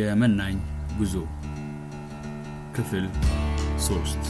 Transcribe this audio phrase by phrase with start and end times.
[0.00, 0.56] የመናኝ
[0.98, 1.14] ጉዞ።
[2.76, 3.06] ክፍል
[3.80, 4.24] ሶስት።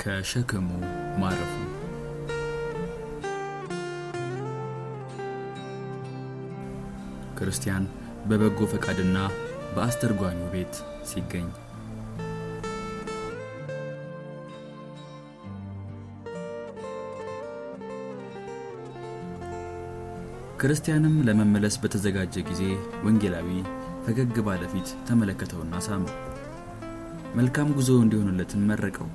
[0.00, 0.68] ከሸክሙ
[1.18, 1.52] ማረፉ።
[7.38, 7.84] ክርስቲያን
[8.26, 9.16] በበጎ ፈቃድና
[9.74, 10.74] በአስተርጓኙ ቤት
[11.06, 11.48] ሲገኝ
[20.60, 22.62] ክርስቲያንም ለመመለስ በተዘጋጀ ጊዜ
[23.06, 23.48] ወንጌላዊ
[24.04, 26.12] ፈገግ ባለ ፊት ተመለከተውና ሳመው።
[27.36, 29.08] መልካም ጉዞ እንዲሆንለትም መረቀው።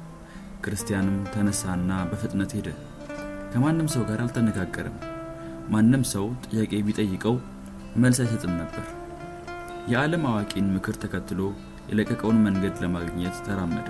[0.66, 2.68] ክርስቲያንም ተነሳና በፍጥነት ሄደ።
[3.54, 4.98] ከማንም ሰው ጋር አልተነጋገረም።
[5.74, 7.36] ማንም ሰው ጥያቄ ቢጠይቀው
[7.96, 8.86] መልስ አይሰጥም ነበር።
[9.92, 11.42] የዓለም አዋቂን ምክር ተከትሎ
[11.90, 13.90] የለቀቀውን መንገድ ለማግኘት ተራመደ።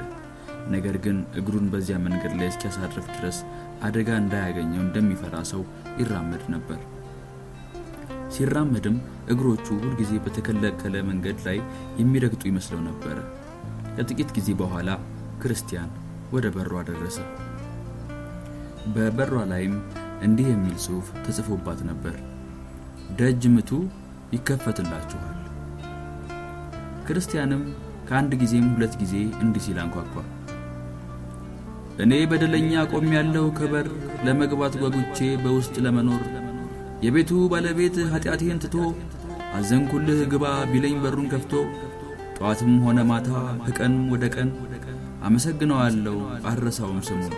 [0.70, 3.38] ነገር ግን እግሩን በዚያ መንገድ ላይ እስኪያሳርፍ ድረስ
[3.84, 5.62] አደጋ እንዳያገኘው እንደሚፈራ ሰው
[6.00, 6.80] ይራመድ ነበር።
[8.34, 8.98] ሲራመድም
[9.32, 11.58] እግሮቹ ሁልጊዜ በተከለከለ መንገድ ላይ
[12.00, 13.18] የሚረግጡ ይመስለው ነበረ።
[13.96, 14.90] ከጥቂት ጊዜ በኋላ
[15.42, 15.90] ክርስቲያን
[16.34, 17.18] ወደ በሯ ደረሰ።
[18.94, 19.74] በበሯ ላይም
[20.26, 22.16] እንዲህ የሚል ጽሑፍ ተጽፎባት ነበር፣
[23.20, 23.70] ደጅ ምቱ
[24.36, 25.38] ይከፈትላችኋል።
[27.08, 27.64] ክርስቲያንም
[28.08, 30.14] ከአንድ ጊዜም ሁለት ጊዜ እንዲህ ሲል አንኳኳ።
[32.04, 33.88] እኔ በደለኛ ቆም ያለው ከበር
[34.26, 36.24] ለመግባት ጓጉቼ በውስጥ ለመኖር
[37.02, 38.76] የቤቱ ባለቤት ኃጢአቴን ትቶ
[39.56, 41.54] አዘንኩልህ ግባ ቢለኝ በሩን ከፍቶ
[42.36, 43.30] ጠዋትም ሆነ ማታ
[43.66, 44.50] ከቀን ወደ ቀን
[45.24, 46.16] አመሰግነዋለሁ
[46.50, 47.34] አልረሳውም ስሙን።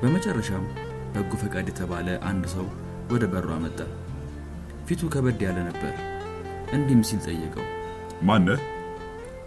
[0.00, 0.64] በመጨረሻም
[1.14, 2.66] በጎ ፈቃድ የተባለ አንድ ሰው
[3.10, 3.78] ወደ በሩ አመጣ።
[4.88, 5.94] ፊቱ ከበድ ያለ ነበር።
[6.76, 7.66] እንዲህም ሲል ጠየቀው፣
[8.22, 8.60] ማነህ?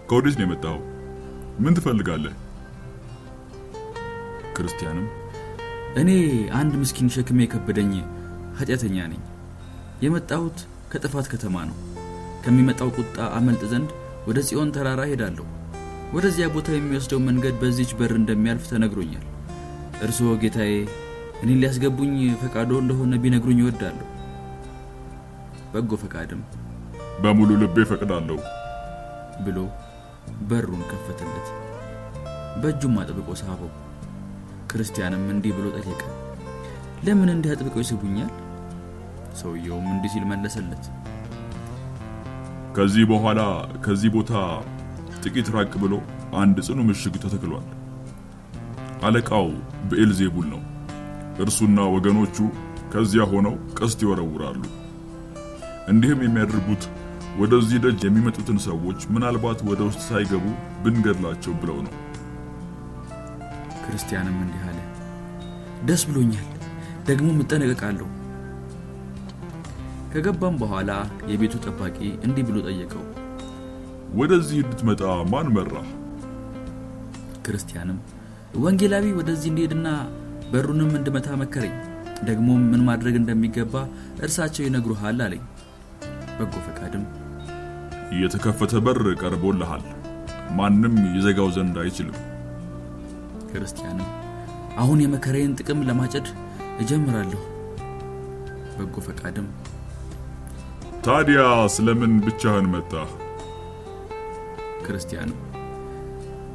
[0.10, 0.78] ከወዴት ነው የመጣው?
[1.60, 2.36] ምን ትፈልጋለህ?
[4.56, 5.08] ክርስቲያንም
[6.02, 6.10] እኔ
[6.60, 7.92] አንድ ምስኪን ሸክሜ የከበደኝ
[8.58, 9.22] ኃጢአተኛ ነኝ።
[10.04, 10.58] የመጣሁት
[10.92, 11.78] ከጥፋት ከተማ ነው።
[12.44, 13.92] ከሚመጣው ቁጣ አመልጥ ዘንድ
[14.28, 15.46] ወደ ጽዮን ተራራ ሄዳለሁ።
[16.14, 19.26] ወደዚያ ቦታ የሚወስደው መንገድ በዚች በር እንደሚያልፍ ተነግሮኛል።
[20.04, 20.74] እርስዎ ጌታዬ
[21.44, 24.08] እኔን ሊያስገቡኝ ፈቃዶ እንደሆነ ቢነግሩኝ ይወዳለሁ።
[25.74, 26.42] በጎ ፈቃድም
[27.24, 28.38] በሙሉ ልቤ ፈቅዳለሁ
[29.46, 29.58] ብሎ
[30.50, 31.48] በሩን ከፈተለት።
[32.62, 33.72] በእጁም አጥብቆ ሳበው።
[34.72, 36.02] ክርስቲያንም እንዲህ ብሎ ጠየቀ፣
[37.06, 38.32] ለምን እንዲህ አጥብቀው ይስቡኛል?
[39.40, 40.84] ሰውየውም እንዲህ ሲል መለሰለት፣
[42.76, 43.42] ከዚህ በኋላ
[43.86, 44.32] ከዚህ ቦታ
[45.24, 45.94] ጥቂት ራቅ ብሎ
[46.38, 47.68] አንድ ጽኑ ምሽግ ተተክሏል።
[49.04, 49.48] አለቃው
[49.90, 50.62] ብኤልዜቡል ነው።
[51.44, 52.38] እርሱና ወገኖቹ
[52.94, 54.62] ከዚያ ሆነው ቀስት ይወረውራሉ።
[55.88, 56.84] እንዲህም የሚያደርጉት
[57.40, 60.46] ወደዚህ ደጅ የሚመጡትን ሰዎች ምናልባት ወደ ውስጥ ሳይገቡ
[60.84, 61.94] ብንገድላቸው ብለው ነው።
[63.84, 64.78] ክርስቲያንም እንዲህ አለ፣
[65.86, 66.48] ደስ ብሎኛል፣
[67.08, 68.08] ደግሞ እጠነቀቃለሁ።
[70.14, 70.92] ከገባም በኋላ
[71.30, 73.04] የቤቱ ጠባቂ እንዲህ ብሎ ጠየቀው፣
[74.14, 75.02] ወደዚህ እንድትመጣ
[75.32, 75.88] ማን መራህ?
[77.46, 77.98] ክርስቲያንም
[78.64, 79.88] ወንጌላዊ ወደዚህ እንዲሄድና
[80.52, 81.74] በሩንም እንድመታ መከረኝ።
[82.24, 83.74] ደግሞም ምን ማድረግ እንደሚገባ
[84.26, 85.44] እርሳቸው ይነግሩሃል አለኝ።
[86.38, 87.04] በጎ ፈቃድም
[88.20, 89.84] የተከፈተ በር ቀርቦልሃል፣
[90.58, 92.18] ማንም ይዘጋው ዘንድ አይችልም።
[93.52, 94.10] ክርስቲያንም
[94.78, 96.28] አሁን የመከራዬን ጥቅም ለማጨድ
[96.82, 97.42] እጀምራለሁ።
[98.78, 99.48] በጎ ፈቃድም
[101.06, 101.42] ታዲያ
[101.74, 103.10] ስለምን ብቻህን መጣህ?
[104.86, 105.40] ክርስቲያንም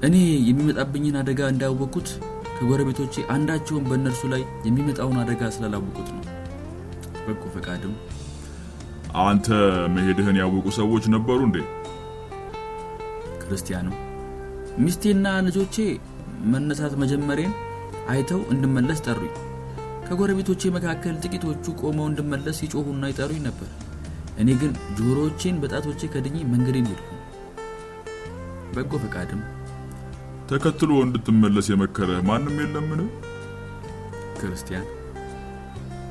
[0.03, 0.14] እኔ
[0.48, 2.09] የሚመጣብኝን አደጋ እንዳወቅኩት
[2.56, 6.22] ከጎረቤቶቼ አንዳቸውን በእነርሱ ላይ የሚመጣውን አደጋ ስላላወቁት ነው።
[7.26, 7.94] በጎ ፈቃድም
[9.25, 9.47] አንተ
[9.94, 11.58] መሄድህን ያወቁ ሰዎች ነበሩ እንዴ?
[13.42, 13.97] ክርስቲያንም
[14.78, 15.76] ሚስቴና ልጆቼ
[16.53, 17.53] መነሳት መጀመሬን
[18.08, 19.34] አይተው እንድመለስ ጠሩኝ።
[20.06, 23.70] ከጎረቤቶቼ መካከል ጥቂቶቹ ቆመው እንድመለስ ይጮሁና ይጠሩኝ ነበር።
[24.38, 27.08] እኔ ግን ጆሮዎቼን በጣቶቼ ከድኜ መንገዴን ሄድኩ።
[28.75, 29.40] በጎ ፈቃድም
[30.49, 33.00] ተከትሎ እንድትመለስ የመከረህ ማንም የለምን?
[34.38, 34.87] ክርስቲያን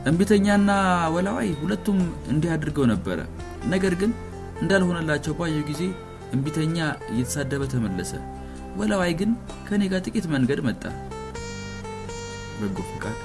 [0.06, 0.72] እምቢተኛና
[1.14, 2.00] ወላዋይ ሁለቱም
[2.32, 3.20] እንዲህ አድርገው ነበረ።
[3.66, 4.12] ነገር ግን
[4.62, 5.82] እንዳልሆነላቸው ባየው ጊዜ
[6.36, 6.78] እምቢተኛ
[7.12, 8.12] እየተሳደበ ተመለሰ።
[8.78, 9.32] ወላዋይ ግን
[9.68, 10.84] ከኔ ጋር ጥቂት መንገድ መጣ።
[12.60, 13.18] በጎ ፈቃድ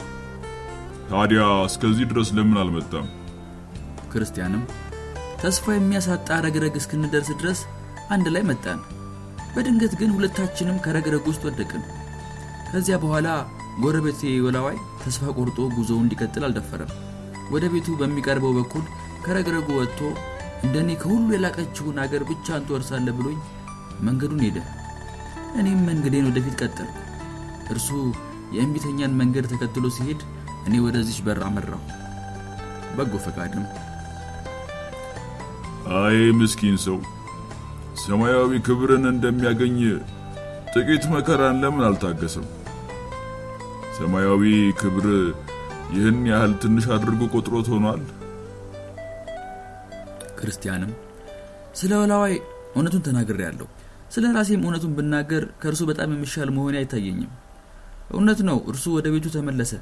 [1.10, 3.06] ታዲያ እስከዚህ ድረስ ለምን አልመጣም?
[4.12, 4.62] ክርስቲያንም
[5.42, 7.60] ተስፋ የሚያሳጣ ረግረግ እስክንደርስ ድረስ
[8.14, 8.80] አንድ ላይ መጣን።
[9.54, 11.82] በድንገት ግን ሁለታችንም ከረግረግ ውስጥ ወደቅን።
[12.68, 13.28] ከዚያ በኋላ
[13.82, 16.92] ጎረቤቴ ወላዋይ ተስፋ ቆርጦ ጉዞው እንዲቀጥል አልደፈረም።
[17.52, 18.84] ወደ ቤቱ በሚቀርበው በኩል
[19.24, 20.00] ከረግረጉ ወጥቶ
[20.62, 23.38] እንደኔ ከሁሉ የላቀችውን አገር ብቻ ትወርሳለህ ብሎኝ
[24.00, 24.58] መንገዱን ሄደ።
[25.60, 26.90] እኔም መንገዴን ወደፊት ቀጠል።
[27.72, 27.88] እርሱ
[28.56, 30.20] የእምቢተኛን መንገድ ተከትሎ ሲሄድ
[30.66, 31.80] እኔ ወደዚች በር አመራሁ።
[32.96, 33.64] በጎ ፈቃድም
[35.94, 36.98] አይ ምስኪን ሰው
[38.02, 39.78] ሰማያዊ ክብርን እንደሚያገኝ
[40.72, 42.46] ጥቂት መከራን ለምን አልታገሰም?
[43.96, 44.42] ሰማያዊ
[44.80, 45.06] ክብር
[45.94, 48.02] ይህን ያህል ትንሽ አድርጎ ቆጥሮት ሆኗል።
[50.38, 50.92] ክርስቲያንም
[51.80, 52.34] ስለ ወላዋይ
[52.74, 53.66] እውነቱን ተናግሬያለሁ።
[54.14, 57.32] ስለ ራሴም እውነቱን ብናገር ከእርሱ በጣም የሚሻል መሆኔ አይታየኝም።
[58.12, 59.72] እውነት ነው፣ እርሱ ወደ ቤቱ ተመለሰ።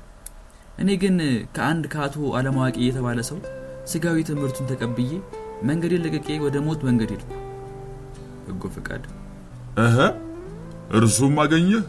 [0.79, 1.17] እኔ ግን
[1.57, 3.39] ከአንድ ከአቶ አለማዋቂ የተባለ ሰው
[3.91, 5.11] ስጋዊ ትምህርቱን ተቀብዬ
[5.69, 7.31] መንገዴን ለቅቄ ወደ ሞት መንገድ ሄድኩ።
[8.47, 9.03] በጎ ፈቃድ
[9.85, 9.97] እህ
[10.99, 11.83] እርሱም አገኘህ?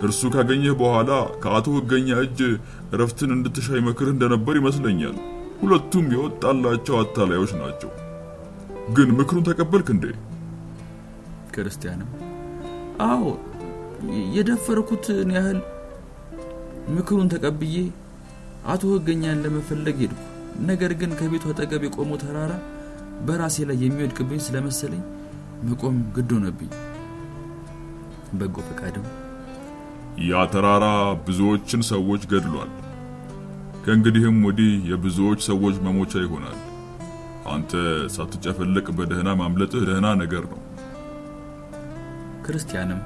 [0.00, 1.10] እርሱ ካገኘህ በኋላ
[1.42, 2.38] ከአቶ ህገኛ እጅ
[2.92, 5.16] እረፍትን እንድትሻ ይመክርህ እንደነበር ይመስለኛል።
[5.60, 7.90] ሁለቱም የወጣላቸው አታላዮች ናቸው።
[8.96, 10.04] ግን ምክሩን ተቀበልክ እንዴ?
[11.54, 12.08] ክርስቲያንም
[13.06, 13.24] አዎ
[14.34, 15.58] የደፈርኩትን ያህል
[16.96, 17.76] ምክሩን ተቀብዬ
[18.66, 20.22] አቶ ህገኛን ለመፈለግ ሄድኩ።
[20.68, 22.52] ነገር ግን ከቤቱ አጠገብ የቆመው ተራራ
[23.26, 25.02] በራሴ ላይ የሚወድቅብኝ ስለመሰለኝ
[25.66, 26.70] መቆም ግድ ሆነብኝ።
[28.32, 29.06] በጎ ፈቃድም
[30.28, 30.86] ያ ተራራ
[31.26, 32.70] ብዙዎችን ሰዎች ገድሏል።
[33.84, 36.58] ከእንግዲህም ወዲህ የብዙዎች ሰዎች መሞቻ ይሆናል።
[37.50, 37.72] አንተ
[38.14, 40.60] ሳትጨፈለቅ በደህና ማምለጥህ ደህና ነገር ነው።
[42.44, 43.00] ክርስቲያንም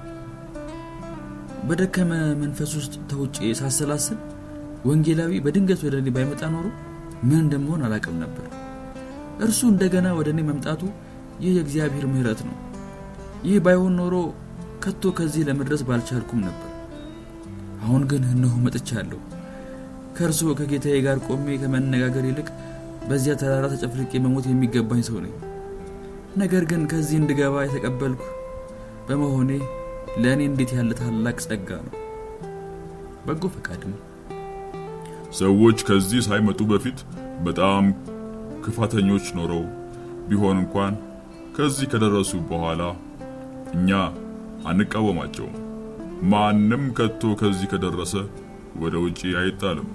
[1.69, 2.11] በደከመ
[2.41, 4.19] መንፈስ ውስጥ ተውጬ ሳሰላስል
[4.85, 6.67] ወንጌላዊ በድንገት ወደ እኔ ባይመጣ ኖሮ
[7.25, 8.47] ምን እንደምሆን አላውቅም ነበር።
[9.45, 10.83] እርሱ እንደገና ወደ እኔ መምጣቱ
[11.43, 12.57] ይህ የእግዚአብሔር ምሕረት ነው።
[13.45, 14.15] ይህ ባይሆን ኖሮ
[14.85, 16.71] ከቶ ከዚህ ለመድረስ ባልቻልኩም ነበር።
[17.83, 19.21] አሁን ግን እነሆ መጥቻለሁ።
[20.17, 22.49] ከእርሱ ከጌታዬ ጋር ቆሜ ከመነጋገር ይልቅ
[23.09, 25.35] በዚያ ተራራ ተጨፍልቄ መሞት የሚገባኝ ሰው ነኝ።
[26.37, 28.23] ነገር ግን ከዚህ እንድገባ የተቀበልኩ
[29.09, 29.51] በመሆኔ
[30.23, 31.95] ለእኔ እንዴት ያለ ታላቅ ጸጋ ነው።
[33.27, 33.93] በጎ ፈቃድም
[35.35, 36.99] ሰዎች ከዚህ ሳይመጡ በፊት
[37.43, 37.85] በጣም
[38.65, 39.65] ክፋተኞች ኖረው
[40.29, 40.95] ቢሆን እንኳን
[41.57, 42.83] ከዚህ ከደረሱ በኋላ
[43.75, 43.91] እኛ
[44.67, 45.57] አንቃወማቸውም።
[46.25, 48.15] ማንም ከቶ ከዚህ ከደረሰ
[48.77, 49.89] ወደ ውጪ አይጣልም።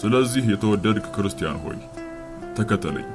[0.00, 1.78] ስለዚህ የተወደድክ ክርስቲያን ሆይ
[2.56, 3.08] ተከተለኝ።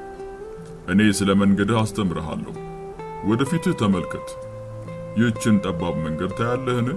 [0.88, 2.54] እኔ ስለ መንገድህ አስተምርሃለሁ።
[3.24, 4.28] ወደፊትህ ተመልከት።
[5.18, 6.90] ይህችን ጠባብ መንገድ ታያለህን?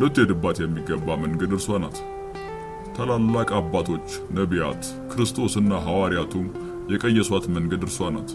[0.00, 1.98] ልትሄድባት የሚገባ መንገድ እርሷ ናት።
[2.96, 4.82] ታላላቅ አባቶች፣ ነቢያት፣
[5.12, 6.46] ክርስቶስና ሐዋርያቱም
[6.92, 8.30] የቀየሷት መንገድ እርሷ ናት።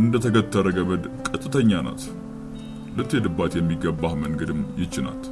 [0.00, 2.02] እንደ ተገተረ ገመድ ቀጥተኛ ናት።
[2.96, 5.24] ልትሄድባት የሚገባህ መንገድም ይች ናት።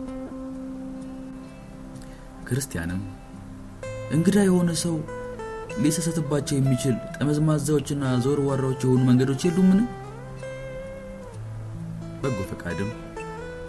[2.48, 3.00] ክርስቲያንም
[4.10, 4.94] እንግዳ የሆነ ሰው
[5.82, 9.80] ሊሰሰትባቸው የሚችል ጠመዝማዛዎችና ዘወርዋራዎች የሆኑ መንገዶች የሉምን?
[12.22, 12.90] በጎ ፈቃድም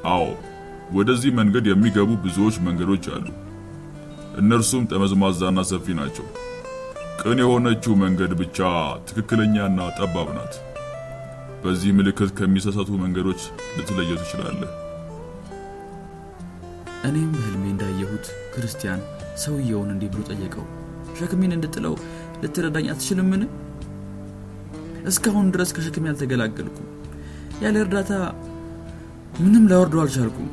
[0.10, 0.24] አዎ፣
[0.94, 3.26] ወደዚህ መንገድ የሚገቡ ብዙዎች መንገዶች አሉ።
[4.38, 6.26] እነርሱም ጠመዝማዛና ሰፊ ናቸው።
[7.22, 8.58] ቅን የሆነችው መንገድ ብቻ
[9.08, 10.54] ትክክለኛና ጠባብ ናት።
[11.64, 13.42] በዚህ ምልክት ከሚሰሰቱ መንገዶች
[13.78, 14.70] ልትለየው ትችላለህ።
[17.04, 19.02] እኔም በህልሜ እንዳየሁት ክርስቲያን
[19.44, 20.66] ሰውየውን እንዲህ ብሎ ጠየቀው፣
[21.20, 21.94] ሸክሜን እንድጥለው
[22.42, 23.44] ልትረዳኝ አትችልምን?
[25.10, 26.88] እስካሁን ድረስ ከሸክሜ አልተገላገልኩም።
[27.62, 28.12] ያለ እርዳታ
[29.40, 30.50] ምንም ላወርደው አልቻልኩም።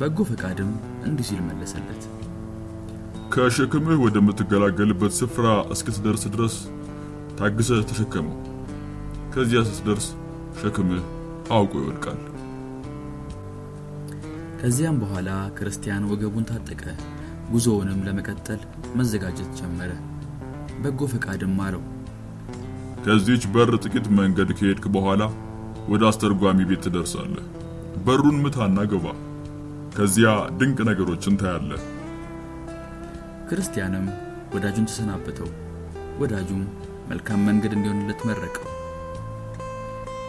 [0.00, 0.70] በጎ ፈቃድም
[1.06, 2.02] እንዲህ ሲል መለሰለት፣
[3.32, 6.56] ከሸክምህ ወደምትገላገልበት ስፍራ እስክትደርስ ድረስ
[7.38, 8.36] ታግሰህ ተሸከመው።
[9.34, 10.06] ከዚያ ስትደርስ
[10.60, 11.04] ሸክምህ
[11.52, 12.20] አውቆ ይወድቃል።
[14.60, 16.82] ከዚያም በኋላ ክርስቲያን ወገቡን ታጠቀ፣
[17.52, 18.60] ጉዞውንም ለመቀጠል
[18.98, 19.90] መዘጋጀት ጀመረ።
[20.82, 21.82] በጎ ፈቃድም አለው፣
[23.04, 25.22] ከዚች በር ጥቂት መንገድ ከሄድክ በኋላ
[25.88, 27.46] ወደ አስተርጓሚ ቤት ትደርሳለህ።
[28.04, 29.06] በሩን ምታና ግባ።
[29.92, 31.82] ከዚያ ድንቅ ነገሮችን ታያለህ።
[33.48, 34.06] ክርስቲያንም
[34.54, 35.48] ወዳጁን ተሰናበተው፣
[36.20, 36.62] ወዳጁም
[37.10, 38.66] መልካም መንገድ እንዲሆንለት መረቀው።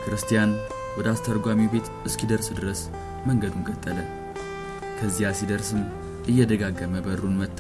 [0.03, 0.51] ክርስቲያን
[0.97, 2.81] ወደ አስተርጓሚ ቤት እስኪደርስ ድረስ
[3.27, 3.99] መንገዱን ቀጠለ።
[4.97, 5.81] ከዚያ ሲደርስም
[6.27, 7.59] እየደጋገመ በሩን መታ።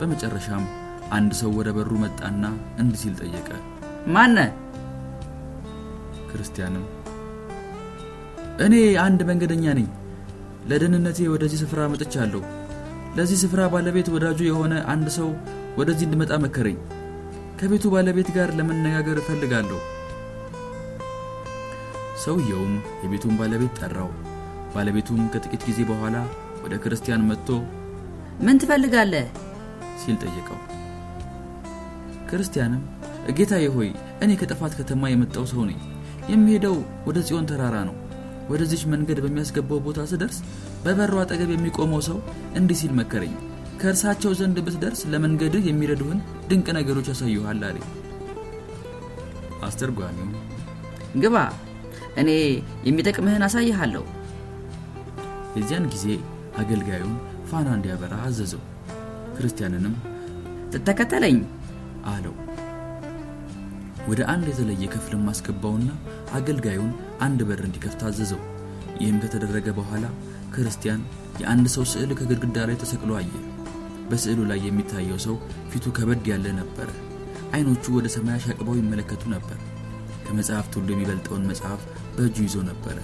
[0.00, 0.64] በመጨረሻም
[1.12, 2.44] አንድ ሰው ወደ በሩ መጣና
[2.80, 3.48] እንዲህ ሲል ጠየቀ፣
[4.08, 4.36] ማነ?
[6.30, 6.84] ክርስቲያንም
[8.64, 8.74] እኔ
[9.04, 9.88] አንድ መንገደኛ ነኝ።
[10.70, 12.42] ለደህንነቴ ወደዚህ ስፍራ መጥቻለሁ።
[13.16, 15.30] ለዚህ ስፍራ ባለቤት ወዳጁ የሆነ አንድ ሰው
[15.78, 16.78] ወደዚህ እንድመጣ መከረኝ።
[17.58, 19.80] ከቤቱ ባለቤት ጋር ለመነጋገር እፈልጋለሁ።
[22.24, 24.10] ሰውየውም የቤቱን ባለቤት ጠራው።
[24.74, 26.16] ባለቤቱም ከጥቂት ጊዜ በኋላ
[26.64, 27.48] ወደ ክርስቲያን መጥቶ
[28.40, 29.26] ምን ትፈልጋለህ?
[30.02, 30.58] ሲል ጠየቀው።
[32.30, 32.82] ክርስቲያንም
[33.38, 33.88] ጌታዬ ሆይ
[34.24, 35.80] እኔ ከጥፋት ከተማ የመጣው ሰው ነኝ።
[36.32, 36.76] የሚሄደው
[37.06, 37.96] ወደ ጽዮን ተራራ ነው።
[38.52, 40.38] ወደዚች መንገድ በሚያስገባው ቦታ ስደርስ
[40.84, 42.18] በበሩ አጠገብ የሚቆመው ሰው
[42.58, 43.34] እንዲህ ሲል መከረኝ።
[43.80, 46.18] ከእርሳቸው ዘንድ ብትደርስ ለመንገድህ የሚረዱህን
[46.50, 47.78] ድንቅ ነገሮች ያሳዩሃል አለ።
[49.62, 50.28] አስተርጓሚው
[51.22, 51.36] ግባ፣
[52.20, 52.30] እኔ
[52.86, 54.04] የሚጠቅምህን አሳይሃለሁ።
[55.56, 56.06] የዚያን ጊዜ
[56.60, 57.14] አገልጋዩን
[57.50, 58.62] ፋና እንዲያበራ አዘዘው።
[59.36, 59.94] ክርስቲያንንም
[60.72, 61.38] ትተከተለኝ
[62.12, 62.34] አለው።
[64.12, 65.90] ወደ አንድ የተለየ ክፍልም አስገባውና
[66.38, 66.90] አገልጋዩን
[67.26, 68.40] አንድ በር እንዲከፍት አዘዘው።
[69.00, 70.04] ይህም ከተደረገ በኋላ
[70.54, 71.00] ክርስቲያን
[71.40, 73.30] የአንድ ሰው ስዕል ከግድግዳ ላይ ተሰቅሎ አየ።
[74.10, 75.36] በስዕሉ ላይ የሚታየው ሰው
[75.70, 76.88] ፊቱ ከበድ ያለ ነበረ።
[77.52, 79.58] አይኖቹ ወደ ሰማይ አሻቅበው ይመለከቱ ነበር።
[80.26, 81.80] ከመጽሐፍት ሁሉ የሚበልጠውን መጽሐፍ
[82.16, 82.98] በእጁ ይዞ ነበረ።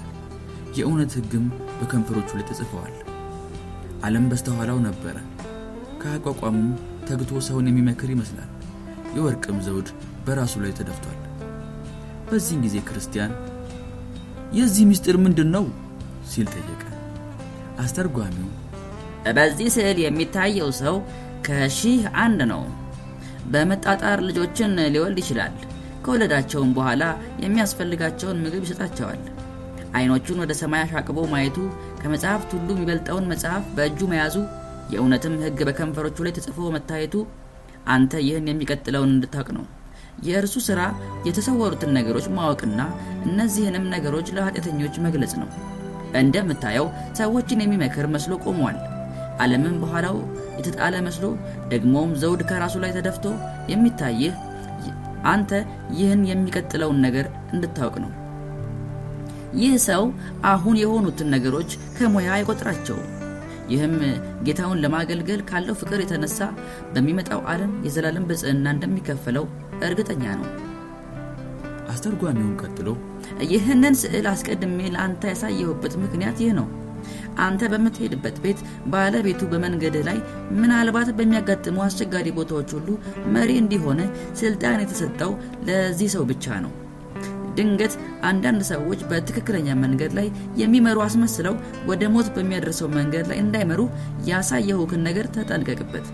[0.79, 1.47] የእውነት ሕግም
[1.79, 2.95] በከንፈሮቹ ላይ ተጽፈዋል።
[4.03, 5.17] ዓለም በስተኋላው ነበረ።
[6.03, 6.69] ከአቋቋሙም
[7.09, 8.51] ተግቶ ሰውን የሚመክር ይመስላል።
[9.17, 9.89] የወርቅም ዘውድ
[10.29, 11.19] በራሱ ላይ ተደፍቷል።
[12.29, 13.33] በዚህን ጊዜ ክርስቲያን
[14.53, 15.65] የዚህ ምስጢር ምንድን ነው
[16.31, 16.83] ሲል ጠየቀ።
[17.83, 18.49] አስተርጓሚው
[19.37, 20.97] በዚህ ስዕል የሚታየው ሰው
[21.47, 22.63] ከሺህ አንድ ነው።
[23.51, 25.55] በመጣጣር ልጆችን ሊወልድ ይችላል።
[26.05, 27.03] ከወለዳቸውም በኋላ
[27.43, 29.21] የሚያስፈልጋቸውን ምግብ ይሰጣቸዋል።
[29.95, 31.57] አይኖቹን ወደ ሰማይ አሻቅቦ ማየቱ፣
[32.01, 34.37] ከመጽሐፍት ሁሉ የሚበልጠውን መጽሐፍ በእጁ መያዙ፣
[34.93, 37.15] የእውነትም ሕግ በከንፈሮቹ ላይ ተጽፎ መታየቱ
[37.89, 39.65] አንተ ይህን የሚቀጥለውን እንድታውቅ ነው።
[40.27, 40.81] የእርሱ ሥራ
[41.27, 42.81] የተሰወሩትን ነገሮች ማወቅና
[43.29, 45.49] እነዚህንም ነገሮች ለኃጢአተኞች መግለጽ ነው።
[46.19, 48.77] እንደምታየው ሰዎችን የሚመክር መስሎ ቆሟል።
[49.41, 50.17] ዓለምም በኋላው
[50.59, 51.25] የተጣለ መስሎ
[51.69, 53.27] ደግሞም ዘውድ ከራሱ ላይ ተደፍቶ
[53.73, 54.35] የሚታይህ
[55.29, 55.53] አንተ
[55.97, 58.11] ይህን የሚቀጥለውን ነገር እንድታውቅ ነው።
[59.55, 60.03] ይህ ሰው
[60.45, 63.07] አሁን የሆኑትን ነገሮች ከሙያ አይቆጥራቸውም።
[63.69, 63.95] ይህም
[64.43, 66.39] ጌታውን ለማገልገል ካለው ፍቅር የተነሳ
[66.95, 69.47] በሚመጣው ዓለም የዘላለም ብጽዕና እንደሚከፈለው
[69.87, 70.49] እርግጠኛ ነው።
[71.93, 72.89] አስተርጓሚውን ቀጥሎ
[73.51, 76.67] ይህንን ስዕል አስቀድሜ ለአንተ ያሳየሁበት ምክንያት ይህ ነው።
[77.39, 80.19] አንተ በምትሄድበት ቤት ባለቤቱ በመንገድህ ላይ
[80.59, 82.89] ምናልባት በሚያጋጥሙ አስቸጋሪ ቦታዎች ሁሉ
[83.37, 84.01] መሪ እንዲሆን
[84.41, 85.33] ስልጣን የተሰጠው
[85.69, 86.73] ለዚህ ሰው ብቻ ነው።
[87.57, 90.27] ድንገት አንዳንድ ሰዎች በትክክለኛ መንገድ ላይ
[90.61, 91.55] የሚመሩ አስመስለው
[91.87, 93.81] ወደ ሞት በሚያደርሰው መንገድ ላይ እንዳይመሩ
[94.29, 96.09] ያሳየሁህን ነገር ተጠንቀቅበት።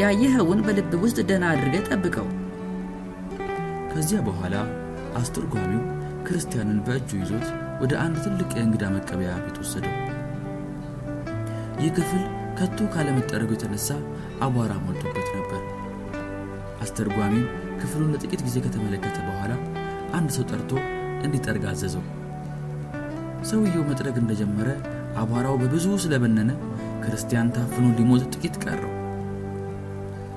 [0.00, 2.26] ያየኸውን በልብ ውስጥ ደህና አድርገህ ጠብቀው።
[3.96, 4.54] ከዚያ በኋላ
[5.18, 5.82] አስተርጓሚው
[6.26, 7.46] ክርስቲያንን በእጁ ይዞት
[7.82, 9.94] ወደ አንድ ትልቅ የእንግዳ መቀበያ ቤት ወሰደው።
[11.80, 12.22] ይህ ክፍል
[12.58, 13.88] ከቶ ካለመጠረጉ የተነሳ
[14.46, 15.62] አቧራ ሞልቶበት ነበር።
[16.80, 17.46] አስተርጓሚው
[17.80, 19.52] ክፍሉን ለጥቂት ጊዜ ከተመለከተ በኋላ
[20.12, 20.72] አንድ ሰው ጠርቶ
[21.24, 22.04] እንዲጠርግ አዘዘው።
[23.50, 24.68] ሰውየው መጥረግ እንደጀመረ
[25.16, 26.50] አቧራው በብዙ ስለበነነ
[27.02, 28.94] ክርስቲያን ታፍኖ ሊሞት ጥቂት ቀረው።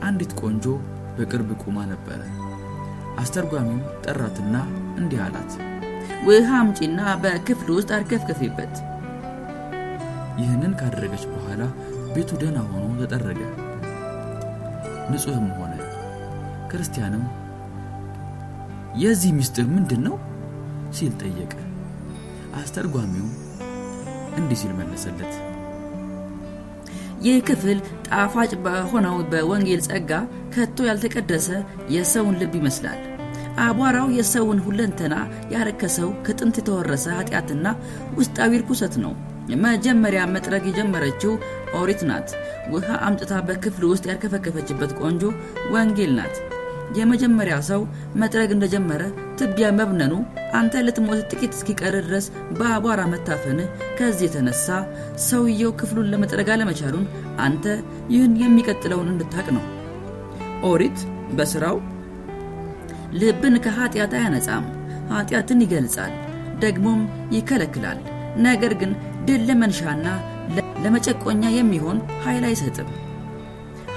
[0.03, 0.65] አንዲት ቆንጆ
[1.17, 2.21] በቅርብ ቁማ ነበረ።
[3.19, 4.55] አስተርጓሚው ጠራትና
[4.99, 5.51] እንዲህ አላት፣
[6.27, 8.73] ውሃ አምጪና በክፍል ውስጥ አርከፍክፊበት።
[10.39, 11.61] ይህንን ካደረገች በኋላ
[12.13, 13.41] ቤቱ ደህና ሆኖ ተጠረገ፣
[15.11, 15.73] ንጹሕም ሆነ።
[16.71, 17.23] ክርስቲያንም
[18.99, 20.15] የዚህ ምስጢር ምንድን ነው
[20.97, 21.53] ሲል ጠየቀ።
[22.59, 23.27] አስተርጓሚው
[24.37, 25.33] እንዲህ ሲል መለሰለት፣
[27.21, 30.11] ይህ ክፍል ጣፋጭ በሆነው በወንጌል ጸጋ
[30.53, 31.47] ከቶ ያልተቀደሰ
[31.89, 32.99] የሰውን ልብ ይመስላል።
[33.63, 35.15] አቧራው የሰውን ሁለንተና
[35.53, 37.67] ያረከሰው ከጥንት የተወረሰ ኃጢአትና
[38.19, 39.13] ውስጣዊ ርኩሰት ነው።
[39.63, 41.31] መጀመሪያ መጥረግ የጀመረችው
[41.77, 42.29] ኦሪት ናት።
[42.73, 45.23] ውሃ አምጥታ በክፍል ውስጥ ያርከፈከፈችበት ቆንጆ
[45.73, 46.35] ወንጌል ናት።
[46.97, 47.81] የመጀመሪያ ሰው
[48.21, 49.01] መጥረግ እንደጀመረ
[49.39, 50.13] ትቢያ መብነኑ
[50.59, 52.25] አንተ ልትሞት ጥቂት እስኪቀር ድረስ
[52.57, 53.59] በአቧራ መታፈን
[53.99, 54.67] ከዚህ የተነሳ
[55.25, 57.05] ሰውየው ክፍሉን ለመጥረግ አለመቻሉን
[57.39, 57.65] አንተ
[58.13, 59.65] ይህን የሚቀጥለውን እንድታቅ ነው።
[60.69, 60.99] ኦሪት
[61.37, 61.77] በስራው
[63.19, 64.65] ልብን ከኃጢአት አያነጻም፣
[65.11, 66.13] ኃጢአትን ይገልጻል፣
[66.59, 67.01] ደግሞም
[67.35, 67.99] ይከለክላል።
[68.45, 68.91] ነገር ግን
[69.27, 70.05] ድል ለመንሻና
[70.83, 72.89] ለመጨቆኛ የሚሆን ኃይል አይሰጥም።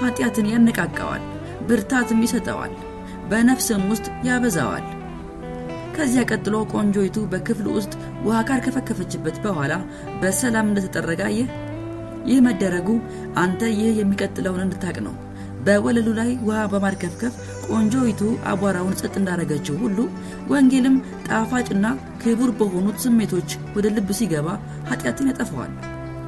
[0.01, 1.23] ኃጢአትን ያነቃቃዋል
[1.67, 2.73] ብርታትም ይሰጠዋል፣
[3.29, 4.85] በነፍስም ውስጥ ያበዛዋል።
[5.95, 7.93] ከዚያ ቀጥሎ ቆንጆይቱ በክፍሉ ውስጥ
[8.25, 9.73] ውሃ ካርከፈከፈችበት በኋላ
[10.21, 11.49] በሰላም እንደተጠረጋ ይህ
[12.25, 12.89] ይህ መደረጉ
[13.37, 15.15] አንተ ይህ የሚቀጥለውን እንድታቅ ነው።
[15.65, 17.35] በወለሉ ላይ ውሃ በማርከፍከፍ
[17.67, 19.97] ቆንጆይቱ አቧራውን ጸጥ እንዳረገችው ሁሉ
[20.51, 20.95] ወንጌልም
[21.27, 21.85] ጣፋጭና
[22.23, 24.47] ክቡር በሆኑት ስሜቶች ወደ ልብ ሲገባ
[24.89, 25.71] ኃጢአትን ያጠፋዋል፣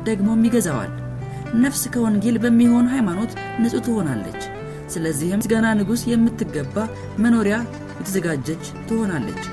[0.04, 0.92] ደግሞም ይገዛዋል።
[1.56, 4.42] ነፍስ ከወንጌል በሚሆን ሃይማኖት ንጹሕ ትሆናለች።
[4.94, 6.76] ስለዚህም ምስጋና ንጉሥ የምትገባ
[7.24, 7.56] መኖሪያ
[8.00, 9.44] የተዘጋጀች ትሆናለች።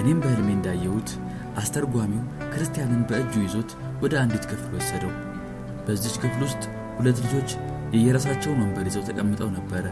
[0.00, 1.10] እኔም በሕልሜ እንዳየሁት
[1.58, 3.70] አስተርጓሚው ክርስቲያንን በእጁ ይዞት
[4.02, 5.12] ወደ አንዲት ክፍል ወሰደው።
[5.86, 6.62] በዚች ክፍል ውስጥ
[6.98, 7.50] ሁለት ልጆች
[7.94, 9.84] የየራሳቸውን ወንበር ይዘው ተቀምጠው ነበረ።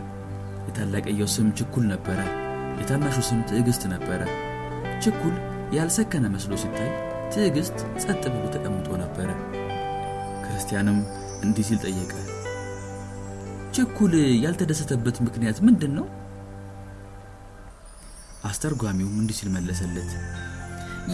[0.69, 2.19] የታላቀየው ስም ችኩል ነበረ።
[2.81, 4.23] የታናሹ ስም ትዕግስት ነበረ።
[5.05, 5.35] ችኩል
[5.77, 6.91] ያልሰከነ መስሎ ሲታይ
[7.33, 9.29] ትዕግስት ጸጥ ብሎ ተቀምጦ ነበረ።
[10.45, 10.99] ክርስቲያንም
[11.43, 12.13] እንዲህ ሲል ጠየቀ፣
[13.77, 14.13] ችኩል
[14.45, 16.07] ያልተደሰተበት ምክንያት ምንድን ነው?
[18.47, 20.11] አስተርጓሚውም እንዲህ ሲል መለሰለት፣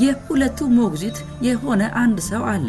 [0.02, 2.68] የሁለቱ ሞግዚት የሆነ አንድ ሰው አለ።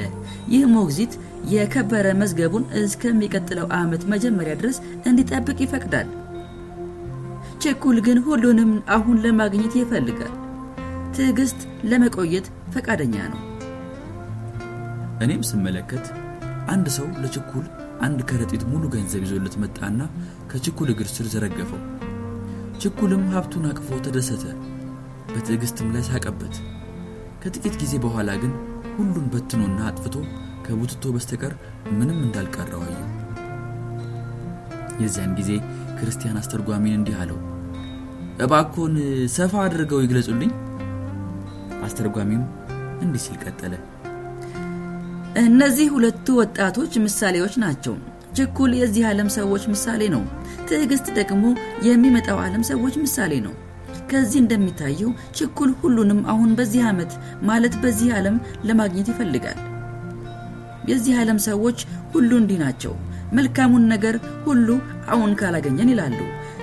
[0.53, 1.13] ይህ ሞግዚት
[1.51, 4.77] የከበረ መዝገቡን እስከሚቀጥለው ዓመት መጀመሪያ ድረስ
[5.09, 6.09] እንዲጠብቅ ይፈቅዳል።
[7.63, 10.33] ችኩል ግን ሁሉንም አሁን ለማግኘት ይፈልጋል።
[11.15, 11.59] ትዕግስት
[11.89, 13.41] ለመቆየት ፈቃደኛ ነው።
[15.23, 16.05] እኔም ስመለከት
[16.73, 17.65] አንድ ሰው ለችኩል
[18.01, 19.99] አንድ ከረጢት ሙሉ ገንዘብ ይዞለት መጣና
[20.51, 21.81] ከችኩል እግር ስር ዘረገፈው።
[22.81, 24.43] ችኩልም ሀብቱን አቅፎ ተደሰተ፣
[25.33, 26.55] በትዕግስትም ላይ ሳቀበት።
[27.43, 28.51] ከጥቂት ጊዜ በኋላ ግን
[28.97, 30.15] ሁሉን በትኖና አጥፍቶ
[30.65, 31.53] ከቡትቶ በስተቀር
[31.93, 33.07] ምንም እንዳልቀረው አየሁ።
[35.01, 35.51] የዚያን ጊዜ
[35.97, 37.39] ክርስቲያን አስተርጓሚን እንዲህ አለው፣
[38.43, 38.93] እባኮን
[39.35, 40.51] ሰፋ አድርገው ይግለጹልኝ።
[41.83, 42.43] አስተርጓሚም
[43.01, 43.73] እንዲህ ሲል ቀጠለ፣
[45.43, 47.95] እነዚህ ሁለቱ ወጣቶች ምሳሌዎች ናቸው።
[48.37, 50.23] ችኩል የዚህ ዓለም ሰዎች ምሳሌ ነው።
[50.69, 51.43] ትዕግስት ደግሞ
[51.87, 53.53] የሚመጣው ዓለም ሰዎች ምሳሌ ነው።
[54.11, 59.59] ከዚህ እንደሚታየው ችኩል ሁሉንም አሁን በዚህ ዓመት ማለት በዚህ ዓለም ለማግኘት ይፈልጋል።
[60.89, 61.79] የዚህ ዓለም ሰዎች
[62.13, 62.93] ሁሉ እንዲህ ናቸው።
[63.33, 64.67] መልካሙን ነገር ሁሉ
[65.07, 66.17] አሁን ካላገኘን ይላሉ።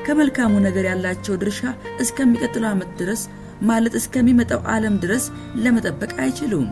[0.07, 1.61] ከመልካሙ ነገር ያላቸው ድርሻ
[2.03, 3.23] እስከሚቀጥለው ዓመት ድረስ
[3.63, 5.25] ማለት እስከሚመጣው ዓለም ድረስ
[5.65, 6.69] ለመጠበቅ አይችሉም።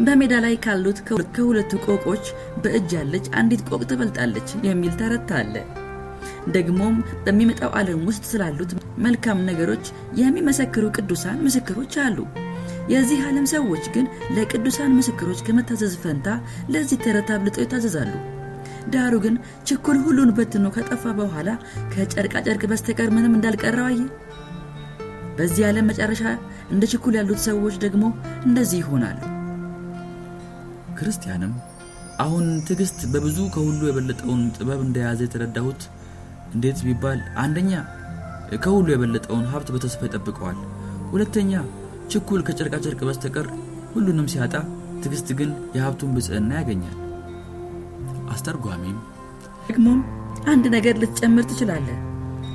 [0.00, 0.98] በሜዳ ላይ ካሉት
[1.34, 2.24] ከሁለቱ ቆቆች
[2.62, 5.54] በእጅ ያለች አንዲት ቆቅ ትበልጣለች የሚል ተረት አለ።
[6.50, 8.70] ደግሞም በሚመጣው ዓለም ውስጥ ስላሉት
[9.04, 9.84] መልካም ነገሮች
[10.20, 12.18] የሚመሰክሩ ቅዱሳን ምስክሮች አሉ።
[12.90, 14.06] የዚህ ዓለም ሰዎች ግን
[14.36, 16.28] ለቅዱሳን ምስክሮች ከመታዘዝ ፈንታ
[16.74, 18.12] ለዚህ ተረት አብልጠው ይታዘዛሉ።
[18.92, 19.34] ዳሩ ግን
[19.68, 21.48] ችኩል ሁሉን በትኖ ከጠፋ በኋላ
[21.92, 24.00] ከጨርቃ ጨርቅ በስተቀር ምንም እንዳልቀረው አየ።
[25.38, 26.22] በዚህ ዓለም መጨረሻ
[26.70, 28.02] እንደ ችኩል ያሉት ሰዎች ደግሞ
[28.46, 29.20] እንደዚህ ይሆናሉ።
[30.98, 31.52] ክርስቲያንም
[32.20, 35.82] አሁን ትዕግስት በብዙ ከሁሉ የበለጠውን ጥበብ እንደያዘ የተረዳሁት
[36.54, 37.72] እንዴት ቢባል አንደኛ
[38.62, 40.58] ከሁሉ የበለጠውን ሀብት በተስፋ ይጠብቀዋል።
[41.12, 41.52] ሁለተኛ
[42.10, 43.46] ችኩል ከጨርቃጨርቅ በስተቀር
[43.94, 44.54] ሁሉንም ሲያጣ፣
[45.02, 46.96] ትዕግስት ግን የሀብቱን ብጽዕና ያገኛል።
[48.34, 48.98] አስተርጓሚም
[49.68, 50.00] ደግሞም
[50.46, 51.98] አንድ ነገር ልትጨምር ትችላለህ።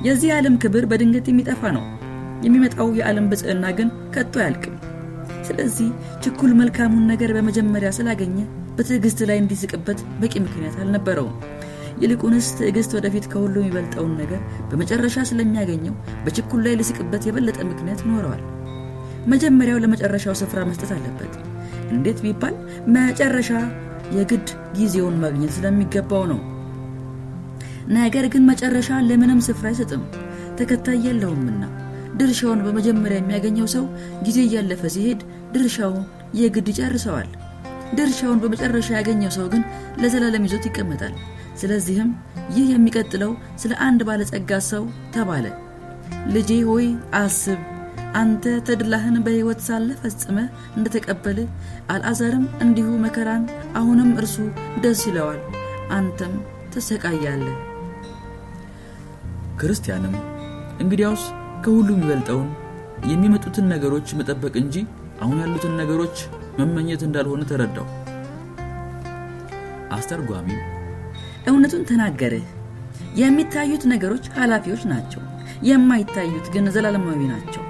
[0.06, 1.84] የዚህ ዓለም ክብር በድንገት የሚጠፋ ነው።
[2.46, 4.74] የሚመጣው የዓለም ብጽዕና ግን ከቶ አያልቅም።
[5.46, 5.88] ስለዚህ
[6.24, 8.36] ችኩል መልካሙን ነገር በመጀመሪያ ስላገኘ
[8.76, 11.36] በትዕግስት ላይ እንዲስቅበት በቂ ምክንያት አልነበረውም።
[12.02, 14.40] ይልቁንስ ትዕግስት ወደፊት ከሁሉ የሚበልጠውን ነገር
[14.70, 18.42] በመጨረሻ ስለሚያገኘው በችኩል ላይ ሊስቅበት የበለጠ ምክንያት ይኖረዋል።
[19.26, 21.32] መጀመሪያው ለመጨረሻው ስፍራ መስጠት አለበት።
[21.90, 22.54] እንዴት ቢባል
[22.96, 23.50] መጨረሻ
[24.16, 26.40] የግድ ጊዜውን ማግኘት ስለሚገባው ነው።
[27.96, 30.02] ነገር ግን መጨረሻ ለምንም ስፍራ አይሰጥም፣
[30.58, 31.62] ተከታይ የለውምና።
[32.16, 33.84] ድርሻውን በመጀመሪያ የሚያገኘው ሰው
[34.26, 35.20] ጊዜ እያለፈ ሲሄድ
[35.54, 36.04] ድርሻውን
[36.40, 37.28] የግድ ይጨርሰዋል።
[37.96, 39.62] ድርሻውን በመጨረሻ ያገኘው ሰው ግን
[40.02, 41.14] ለዘላለም ይዞት ይቀመጣል።
[41.60, 42.08] ስለዚህም
[42.56, 43.30] ይህ የሚቀጥለው
[43.62, 44.84] ስለ አንድ ባለጸጋ ሰው
[45.14, 45.46] ተባለ።
[46.34, 46.86] ልጄ ሆይ
[47.20, 47.60] አስብ፣
[48.16, 50.36] አንተ ተድላህን በሕይወት ሳለ ፈጽመ
[50.76, 51.38] እንደተቀበል
[51.94, 54.36] አልዓዛርም እንዲሁ መከራን፣ አሁንም እርሱ
[54.84, 55.40] ደስ ይለዋል፣
[55.96, 56.34] አንተም
[56.74, 57.56] ተሰቃያለህ።
[59.60, 60.14] ክርስቲያንም
[60.80, 61.24] እንግዲያውስ
[61.64, 62.48] ከሁሉ የሚበልጠውን
[63.10, 64.76] የሚመጡትን ነገሮች መጠበቅ እንጂ
[65.22, 66.16] አሁን ያሉትን ነገሮች
[66.58, 67.86] መመኘት እንዳልሆነ ተረዳው።
[69.96, 70.60] አስተርጓሚም
[71.48, 72.46] እውነቱን ተናገርህ።
[73.16, 75.22] የሚታዩት ነገሮች ኃላፊዎች ናቸው፣
[75.68, 77.62] የማይታዩት ግን ዘላለማዊ ናቸው።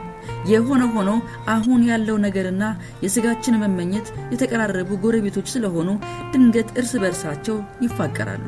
[0.49, 1.11] የሆነ ሆኖ
[1.49, 2.65] አሁን ያለው ነገርና
[3.05, 5.89] የስጋችን መመኘት የተቀራረቡ ጎረቤቶች ስለሆኑ
[6.33, 8.45] ድንገት እርስ በርሳቸው ይፋቀራሉ።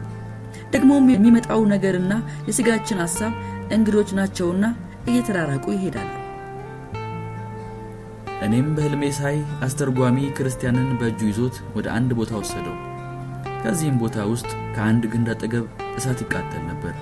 [0.71, 2.13] ደግሞም የሚመጣው ነገርና
[2.49, 3.35] የስጋችን ሐሳብ
[3.77, 4.65] እንግዶች ናቸውና
[5.09, 6.11] እየተራራቁ ይሄዳሉ።
[8.43, 12.77] እኔም በሕልሜ ሳይ አስተርጓሚ ክርስቲያንን በእጁ ይዞት ወደ አንድ ቦታ ወሰደው።
[13.63, 15.65] ከዚህም ቦታ ውስጥ ከአንድ ግንድ አጠገብ
[15.97, 16.95] እሳት ይቃጠል ነበር።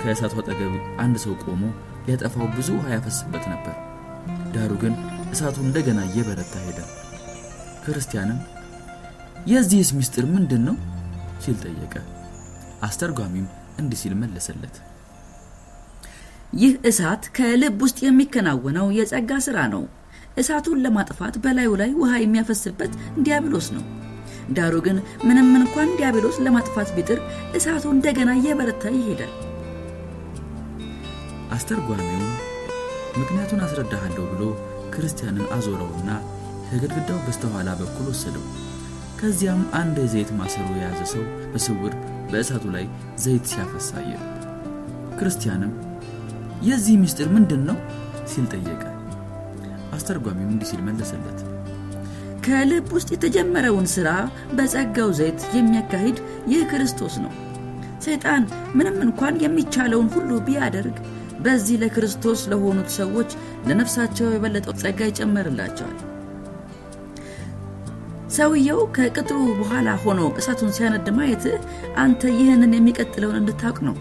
[0.00, 1.62] ከእሳቱ አጠገብ አንድ ሰው ቆሞ
[2.06, 3.74] ሊያጠፋው ብዙ ውሃ ያፈስበት ነበር።
[4.54, 4.94] ዳሩ ግን
[5.32, 6.78] እሳቱ እንደገና እየበረታ ሄደ።
[7.84, 8.40] ክርስቲያንም
[9.46, 10.76] የዚህስ ምስጢር ምንድን ነው
[11.44, 11.94] ሲል ጠየቀ።
[12.82, 13.46] አስተርጓሚም
[13.80, 14.76] እንዲህ ሲል መለሰለት።
[16.54, 19.82] ይህ እሳት ከልብ ውስጥ የሚከናወነው የጸጋ ሥራ ነው።
[20.38, 22.92] እሳቱን ለማጥፋት በላዩ ላይ ውሃ የሚያፈስበት
[23.24, 23.84] ዲያብሎስ ነው።
[24.52, 27.18] ዳሩ ግን ምንም እንኳን ዲያብሎስ ለማጥፋት ቢጥር
[27.58, 29.32] እሳቱ እንደገና እየበረታ ይሄዳል።
[31.52, 32.30] አስተርጓሚውም
[33.18, 34.42] ምክንያቱን አስረዳሃለሁ ብሎ
[34.94, 36.10] ክርስቲያንን አዞረውና
[36.68, 38.44] ከግድግዳው በስተኋላ በኩል ወሰደው።
[39.20, 41.22] ከዚያም አንድ የዘይት ማሰሮ የያዘ ሰው
[41.52, 41.94] በስውር
[42.30, 42.86] በእሳቱ ላይ
[43.24, 44.12] ዘይት ሲያፈስ አየ።
[45.18, 45.72] ክርስቲያንም
[46.62, 47.78] የዚህ ምስጢር ምንድን ነው
[48.26, 48.82] ሲል ጠየቀ።
[49.96, 51.38] አስተርጓሚም እንዲህ ሲል መለሰለት።
[52.44, 54.08] ከልብ ውስጥ የተጀመረውን ሥራ
[54.52, 56.18] በጸጋው ዘይት የሚያካሂድ
[56.52, 57.32] ይህ ክርስቶስ ነው።
[58.04, 58.42] ሰይጣን
[58.74, 60.96] ምንም እንኳን የሚቻለውን ሁሉ ቢያደርግ
[61.44, 63.30] በዚህ ለክርስቶስ ለሆኑት ሰዎች
[63.68, 65.98] ለነፍሳቸው የበለጠው ጸጋ ይጨመርላቸዋል።
[68.34, 71.56] ሰውየው ከቅጥሩ በኋላ ሆኖ እሳቱን ሲያነድ ማየትህ
[72.02, 73.96] አንተ ይህንን የሚቀጥለውን እንድታውቅ ነው።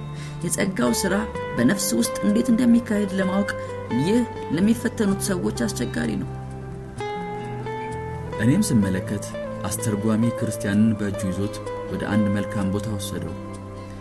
[0.46, 1.16] የጸጋው ሥራ
[1.58, 3.50] በነፍስ ውስጥ እንዴት እንደሚካሄድ ለማወቅ
[4.00, 4.22] ይህ
[4.56, 6.30] ለሚፈተኑት ሰዎች አስቸጋሪ ነው።
[8.42, 9.26] እኔም ስመለከት
[9.64, 11.56] አስተርጓሚ ክርስቲያንን በእጁ ይዞት
[11.92, 13.34] ወደ አንድ መልካም ቦታ ወሰደው።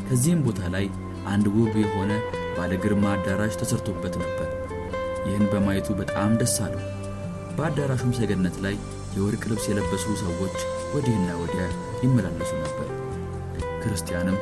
[0.06, 0.86] ከዚህም ቦታ ላይ
[1.28, 2.12] አንድ ውብ የሆነ
[2.56, 4.48] ባለ ግርማ አዳራሽ ተሰርቶበት ነበር።
[5.26, 6.82] ይህን በማየቱ በጣም ደስ አለው።
[7.56, 8.76] በአዳራሹም ሰገነት ላይ
[9.16, 10.56] የወርቅ ልብስ የለበሱ ሰዎች
[10.94, 11.62] ወዲህና ወዲያ
[12.04, 12.88] ይመላለሱ ነበር።
[13.82, 14.38] ክርስቲያንም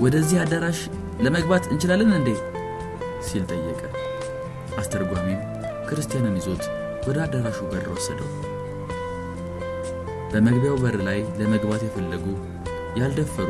[0.00, 0.80] ወደዚህ አዳራሽ
[1.24, 2.30] ለመግባት እንችላለን እንዴ
[3.26, 3.82] ሲል ጠየቀ።
[4.80, 5.40] አስተርጓሚም
[5.88, 6.64] ክርስቲያንን ይዞት
[7.06, 8.30] ወደ አዳራሹ በር ወሰደው።
[10.32, 12.24] በመግቢያው በር ላይ ለመግባት የፈለጉ
[13.00, 13.48] ያልደፈሩ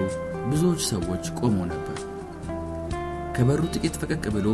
[0.50, 1.95] ብዙዎች ሰዎች ቆመው ነበር።
[3.36, 4.48] ከበሩ ጥቂት ፈቀቅ ብሎ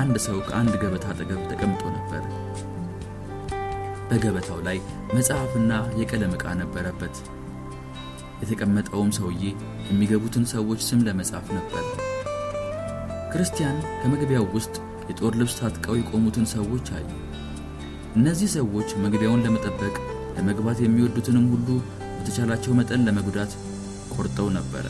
[0.00, 2.22] አንድ ሰው ከአንድ ገበታ አጠገብ ተቀምጦ ነበር።
[4.08, 4.78] በገበታው ላይ
[5.14, 7.16] መጽሐፍና የቀለም ዕቃ ነበረበት።
[8.42, 9.42] የተቀመጠውም ሰውዬ
[9.88, 11.84] የሚገቡትን ሰዎች ስም ለመጻፍ ነበር።
[13.32, 14.74] ክርስቲያን ከመግቢያው ውስጥ
[15.10, 17.06] የጦር ልብስ ታጥቀው የቆሙትን ሰዎች አየ።
[18.16, 19.94] እነዚህ ሰዎች መግቢያውን ለመጠበቅ
[20.36, 21.68] ለመግባት የሚወዱትንም ሁሉ
[22.16, 23.52] በተቻላቸው መጠን ለመጉዳት
[24.14, 24.86] ቆርጠው ነበረ።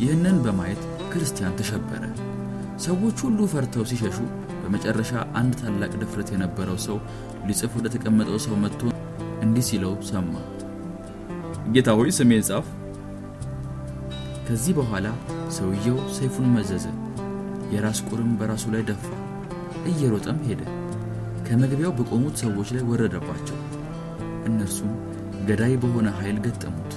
[0.00, 2.02] ይህንን በማየት ክርስቲያን ተሸበረ።
[2.80, 4.18] ሰዎች ሁሉ ፈርተው ሲሸሹ
[4.62, 6.96] በመጨረሻ አንድ ታላቅ ድፍረት የነበረው ሰው
[7.48, 8.80] ሊጽፍ ወደ ተቀመጠው ሰው መጥቶ
[9.44, 10.32] እንዲህ ሲለው ሰማ።
[11.74, 12.66] ጌታ ሆይ ስሜን ጻፍ።
[14.46, 15.06] ከዚህ በኋላ
[15.56, 16.86] ሰውየው ሰይፉን መዘዘ፣
[17.74, 19.04] የራስ ቁርም በራሱ ላይ ደፋ፣
[19.90, 20.62] እየሮጠም ሄደ።
[21.46, 23.58] ከመግቢያው በቆሙት ሰዎች ላይ ወረደባቸው።
[24.48, 24.92] እነርሱም
[25.48, 26.92] ገዳይ በሆነ ኃይል ገጠሙት።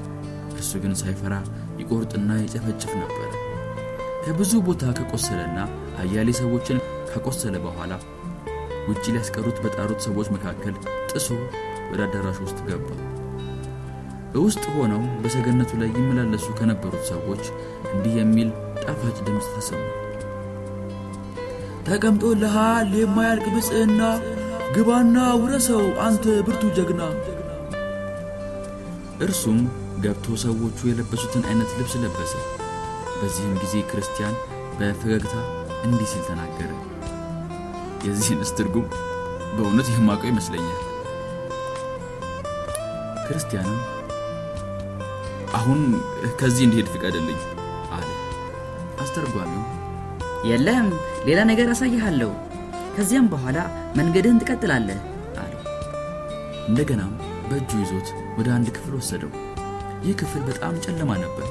[0.54, 1.36] እርሱ ግን ሳይፈራ
[1.80, 3.30] ይቆርጥና ይጨፈጭፍ ነበር።
[4.26, 5.58] ከብዙ ቦታ ከቆሰለና
[6.02, 6.78] አያሌ ሰዎችን
[7.10, 7.94] ካቆሰለ በኋላ
[8.88, 10.76] ውጭ ሊያስቀሩት በጣሩት ሰዎች መካከል
[11.12, 11.28] ጥሶ
[11.92, 12.88] ወደ አዳራሽ ውስጥ ገባ።
[14.34, 17.44] በውስጥ ሆነው በሰገነቱ ላይ ይመላለሱ ከነበሩት ሰዎች
[17.92, 18.50] እንዲህ የሚል
[18.84, 19.84] ጣፋጭ ድምፅ ተሰማ።
[21.88, 24.02] ተቀምጦልሃል የማያልቅ ብፅዕና፣
[24.76, 27.02] ግባና ውረሰው አንተ ብርቱ ጀግና።
[29.24, 29.60] እርሱም
[30.04, 32.34] ገብቶ ሰዎቹ የለበሱትን አይነት ልብስ ለበሰ።
[33.24, 34.34] በዚህም ጊዜ ክርስቲያን
[34.78, 35.34] በፈገግታ
[35.84, 36.72] እንዲህ ሲል ተናገረ።
[38.06, 38.88] የዚህንስ ትርጉም
[39.54, 40.80] በእውነት የማውቀው ይመስለኛል።
[43.26, 43.80] ክርስቲያንም
[45.54, 45.80] አሁን
[46.40, 47.40] ከዚህ እንዲሄድ ፍቀድልኝ
[47.94, 48.10] አለ።
[49.04, 49.64] አስተርጓሚው
[50.50, 50.88] የለም
[51.26, 52.32] ሌላ ነገር አሳይሃለሁ፣
[52.98, 53.58] ከዚያም በኋላ
[53.96, 55.00] መንገድህን ትቀጥላለህ
[55.38, 55.62] አለው።
[56.68, 57.14] እንደገናም
[57.50, 59.32] በእጁ ይዞት ወደ አንድ ክፍል ወሰደው።
[60.04, 61.48] ይህ ክፍል በጣም ጨለማ ነበር።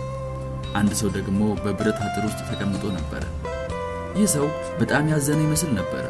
[0.78, 3.22] አንድ ሰው ደግሞ በብረት አጥር ውስጥ ተቀምጦ ነበረ።
[4.16, 4.46] ይህ ሰው
[4.80, 6.04] በጣም ያዘነ ይመስል ነበረ።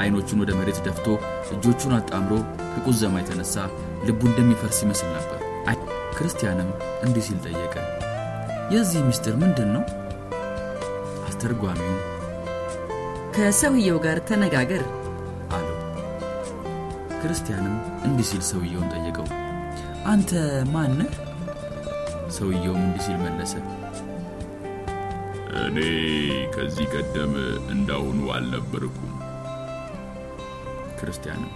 [0.00, 1.06] አይኖቹን ወደ መሬት ደፍቶ
[1.54, 2.32] እጆቹን አጣምሮ
[2.72, 3.54] ከቁዘማ የተነሳ
[4.06, 5.38] ልቡ እንደሚፈርስ ይመስል ነበር።
[6.18, 6.70] ክርስቲያንም
[7.04, 7.74] እንዲህ ሲል ጠየቀ፣
[8.72, 9.82] የዚህ ምስጢር ምንድን ነው?
[11.28, 11.98] አስተርጓሚውም
[13.34, 14.82] ከሰውየው ጋር ተነጋገር
[15.50, 15.76] አለው።
[17.20, 19.28] ክርስቲያንም እንዲህ ሲል ሰውየውን ጠየቀው፣
[20.06, 20.32] አንተ
[20.74, 21.12] ማነህ?
[22.36, 23.52] ሰውየውም እንዲህ ሲል መለሰ፣
[25.60, 25.78] እኔ
[26.54, 27.32] ከዚህ ቀደም
[27.74, 29.14] እንዳሁኑ አልነበርኩም።
[30.98, 31.54] ክርስቲያንም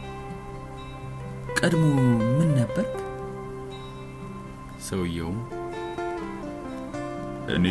[1.59, 1.85] ቀድሞ
[2.37, 2.95] ምን ነበርክ?
[4.87, 5.39] ሰውየውም
[7.55, 7.67] እኔ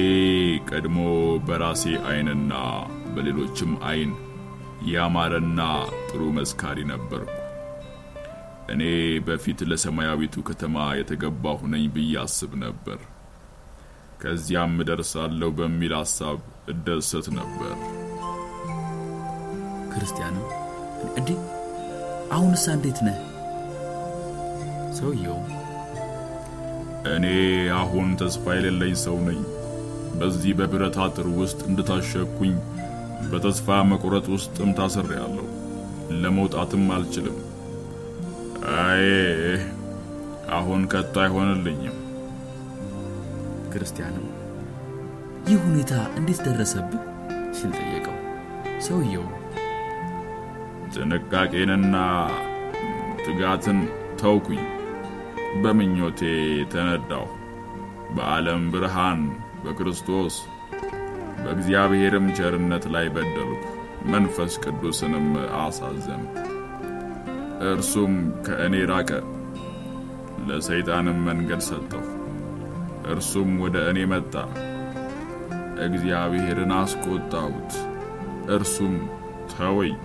[0.69, 0.97] ቀድሞ
[1.47, 2.53] በራሴ ዓይንና
[3.13, 4.11] በሌሎችም ዓይን
[4.91, 5.59] ያማረና
[6.09, 7.29] ጥሩ መስካሪ ነበርኩ።
[8.71, 8.81] እኔ
[9.27, 12.99] በፊት ለሰማያዊቱ ከተማ የተገባሁ ነኝ ብዬ አስብ ነበር።
[14.21, 17.73] ከዚያም እደርሳለሁ በሚል ሐሳብ እደሰት ነበር።
[19.93, 20.45] ክርስቲያንም
[21.17, 21.39] እንዲህ
[22.31, 23.17] አሁንሳ እንዴት ነህ?
[24.97, 25.47] ሰውየውም
[27.11, 27.25] እኔ
[27.77, 29.41] አሁን ተስፋ የሌለኝ ሰው ነኝ።
[30.15, 32.53] በዚህ በብረት አጥር ውስጥ እንድታሸኩኝ
[33.31, 35.47] በተስፋ መቁረጥ ውስጥም ታስሬአለሁ።
[36.21, 37.37] ለመውጣትም አልችልም።
[38.79, 39.05] አይ
[40.49, 41.97] አሁን ከቶ አይሆንልኝም።
[43.73, 44.25] ክርስቲያንም
[45.47, 47.03] ይህ ሁኔታ እንዴት ደረሰብህ
[47.51, 48.17] ሲል ጠየቀው።
[48.81, 49.25] ሰውየው
[50.95, 51.95] ጥንቃቄንና
[53.25, 53.79] ትጋትን
[54.21, 54.63] ተውኩኝ።
[55.63, 56.21] በምኞቴ
[56.73, 57.27] ተነዳሁ።
[58.15, 59.21] በዓለም ብርሃን
[59.63, 60.35] በክርስቶስ
[61.43, 63.63] በእግዚአብሔርም ቸርነት ላይ በደልኩ፣
[64.05, 65.27] መንፈስ ቅዱስንም
[65.59, 66.50] አሳዘንኩ።
[67.69, 68.13] እርሱም
[68.45, 69.09] ከእኔ ራቀ፣
[70.47, 72.03] ለሰይጣንም መንገድ ሰጠሁ።
[73.11, 74.33] እርሱም ወደ እኔ መጣ፣
[75.85, 77.71] እግዚአብሔርን አስቆጣሁት።
[78.55, 78.95] እርሱም
[79.51, 79.95] ተወኝ፣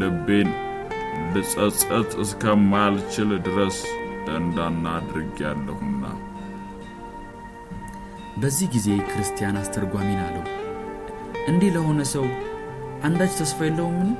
[0.00, 0.50] ልቤን
[1.34, 3.78] ልጸጸት እስከማልችል ድረስ
[4.36, 6.02] እንዳናድርጌያለሁና።
[8.36, 10.46] በዚህ ጊዜ ክርስቲያን አስተርጓሚን አለው፣
[11.48, 12.26] እንዲህ ለሆነ ሰው
[13.06, 14.10] አንዳች ተስፋ የለውምን?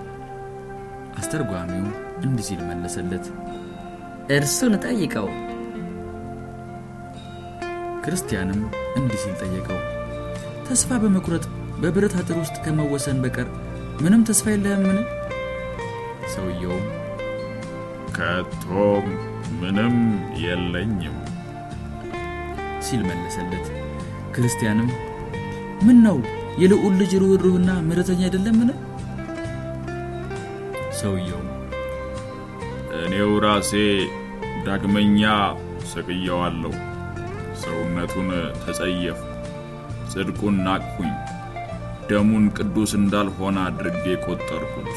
[1.16, 1.87] አስተርጓሚው
[2.24, 3.26] እንዲህ ሲል መለሰለት፣
[4.37, 5.29] እርሱን ጠይቀው።
[8.05, 8.61] ክርስቲያንም
[8.98, 9.79] እንዲህ ሲል ጠየቀው፣
[10.66, 11.44] ተስፋ በመቁረጥ
[11.83, 13.48] በብረት አጥር ውስጥ ከመወሰን በቀር
[14.02, 14.98] ምንም ተስፋ የለህምን?
[16.35, 16.85] ሰውየውም
[18.16, 19.07] ከቶም
[19.61, 19.96] ምንም
[20.42, 21.16] የለኝም
[22.87, 23.66] ሲል መለሰለት።
[24.35, 24.88] ክርስቲያንም
[25.87, 26.18] ምን ነው
[26.59, 28.70] የልዑል ልጅ ርኅሩህና ምሕረተኛ አይደለምን?
[30.98, 31.48] ሰውየውም
[32.98, 33.72] እኔው ራሴ
[34.66, 35.22] ዳግመኛ
[35.92, 36.72] ሰቅየዋለሁ።
[37.62, 38.28] ሰውነቱን
[38.62, 39.20] ተጸየፍ፣
[40.12, 41.12] ጽድቁን ናቅሁኝ፣
[42.09, 44.92] ደሙን ቅዱስ እንዳልሆነ አድርጌ ቆጠርኩት፣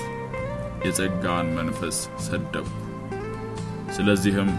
[0.86, 2.76] የጸጋን መንፈስ ሰደብኩ።
[3.96, 4.52] ስለዚህም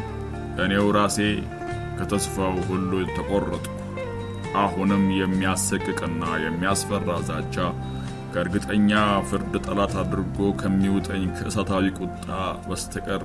[0.65, 1.19] እኔው ራሴ
[1.99, 3.77] ከተስፋው ሁሉ ተቆረጥኩ።
[4.61, 7.57] አሁንም የሚያሰቅቅና የሚያስፈራ ዛቻ
[8.33, 8.91] ከእርግጠኛ
[9.29, 12.27] ፍርድ ጠላት አድርጎ ከሚውጠኝ ከእሳታዊ ቁጣ
[12.67, 13.23] በስተቀር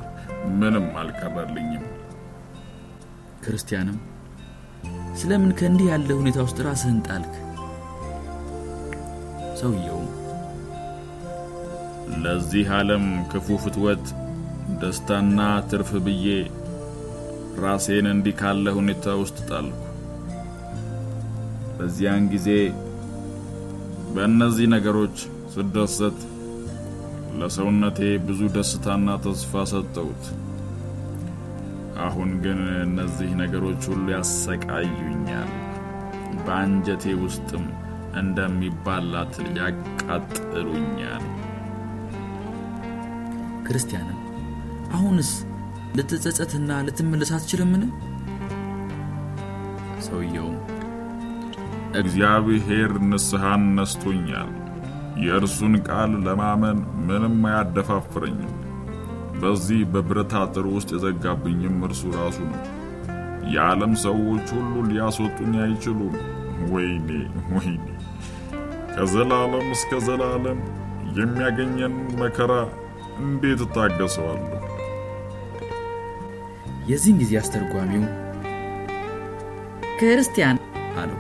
[0.60, 1.86] ምንም አልቀረልኝም።
[3.46, 3.98] ክርስቲያንም
[5.16, 7.34] ስለምን ከእንዲህ ያለ ሁኔታ ውስጥ ራስህን ጣልክ?
[9.60, 10.08] ሰውየውም
[12.24, 14.06] ለዚህ ዓለም ክፉ ፍትወት
[14.82, 15.40] ደስታና
[15.70, 16.28] ትርፍ ብዬ
[17.64, 19.80] ራሴን እንዲህ ካለ ሁኔታ ውስጥ ጣልኩ።
[21.78, 22.48] በዚያን ጊዜ
[24.16, 25.18] በእነዚህ ነገሮች
[25.54, 26.20] ስደሰት
[27.40, 27.98] ለሰውነቴ
[28.28, 30.24] ብዙ ደስታና ተስፋ ሰጠሁት።
[32.06, 35.52] አሁን ግን እነዚህ ነገሮች ሁሉ ያሰቃዩኛል፣
[36.46, 37.66] በአንጀቴ ውስጥም
[38.22, 41.26] እንደሚባላ ትል ያቃጥሉኛል።
[43.68, 44.20] ክርስቲያንም
[44.96, 45.32] አሁንስ
[45.98, 47.84] ልትጸጸትና ልትመለስ አትችልምን?
[50.08, 50.58] ሰውየውም
[51.98, 54.50] እግዚአብሔር ንስሐን ነስቶኛል።
[55.18, 58.54] የእርሱን ቃል ለማመን ምንም አያደፋፍረኝም።
[59.42, 62.62] በዚህ በብረት አጥር ውስጥ የዘጋብኝም እርሱ ራሱ ነው።
[63.48, 66.16] የዓለም ሰዎች ሁሉ ሊያስወጡኝ አይችሉም።
[66.72, 67.10] ወይኔ
[67.52, 67.86] ወይኔ!
[68.94, 70.60] ከዘላለም እስከ ዘላለም
[71.18, 72.54] የሚያገኘን መከራ
[73.20, 74.52] እንዴት እታገሰዋለሁ?
[76.88, 78.04] የዚህን ጊዜ አስተርጓሚው
[80.00, 80.58] ክርስቲያን
[80.98, 81.20] አለው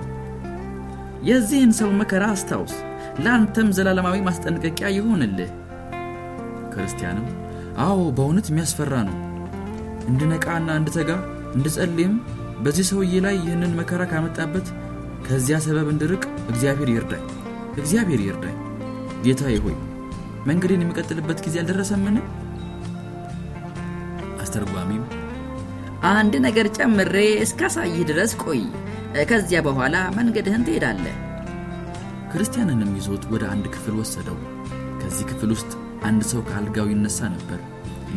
[1.26, 2.74] የዚህን ሰው መከራ አስታውስ፣
[3.24, 5.52] ለአንተም ዘላለማዊ ማስጠንቀቂያ ይሆንልህ።
[6.74, 7.28] ክርስቲያንም
[7.86, 9.18] አዎ በእውነት የሚያስፈራ ነው።
[10.08, 11.12] እንድነቃና እንድተጋ
[11.56, 12.14] እንድጸልይም
[12.60, 14.68] በዚህ ሰውዬ ላይ ይህንን መከራ ካመጣበት
[15.26, 17.26] ከዚያ ሰበብ እንድርቅ እግዚአብሔር ይርዳኝ፣
[17.78, 18.58] እግዚአብሔር ይርዳኝ።
[19.26, 19.76] ጌታዬ ሆይ
[20.48, 22.18] መንገዴን የሚቀጥልበት ጊዜ አልደረሰምን?
[24.42, 25.04] አስተርጓሚም
[26.12, 28.62] አንድ ነገር ጨምሬ እስካሳይህ ድረስ ቆይ፣
[29.24, 31.16] ከዚያ በኋላ መንገድህን ትሄዳለህ።
[32.32, 34.38] ክርስቲያንንም ይዞት ወደ አንድ ክፍል ወሰደው።
[35.02, 35.72] ከዚህ ክፍል ውስጥ
[36.06, 37.60] አንድ ሰው ከአልጋው ይነሳ ነበር።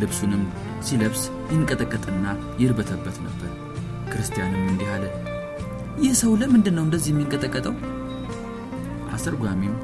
[0.00, 0.42] ልብሱንም
[0.86, 2.26] ሲለብስ ይንቀጠቀጥና
[2.60, 3.50] ይርበተበት ነበር።
[4.10, 5.04] ክርስቲያንም እንዲህ አለ፣
[6.02, 7.74] ይህ ሰው ለምንድን ነው እንደዚህ የሚንቀጠቀጠው?
[9.14, 9.76] አስተርጓሚም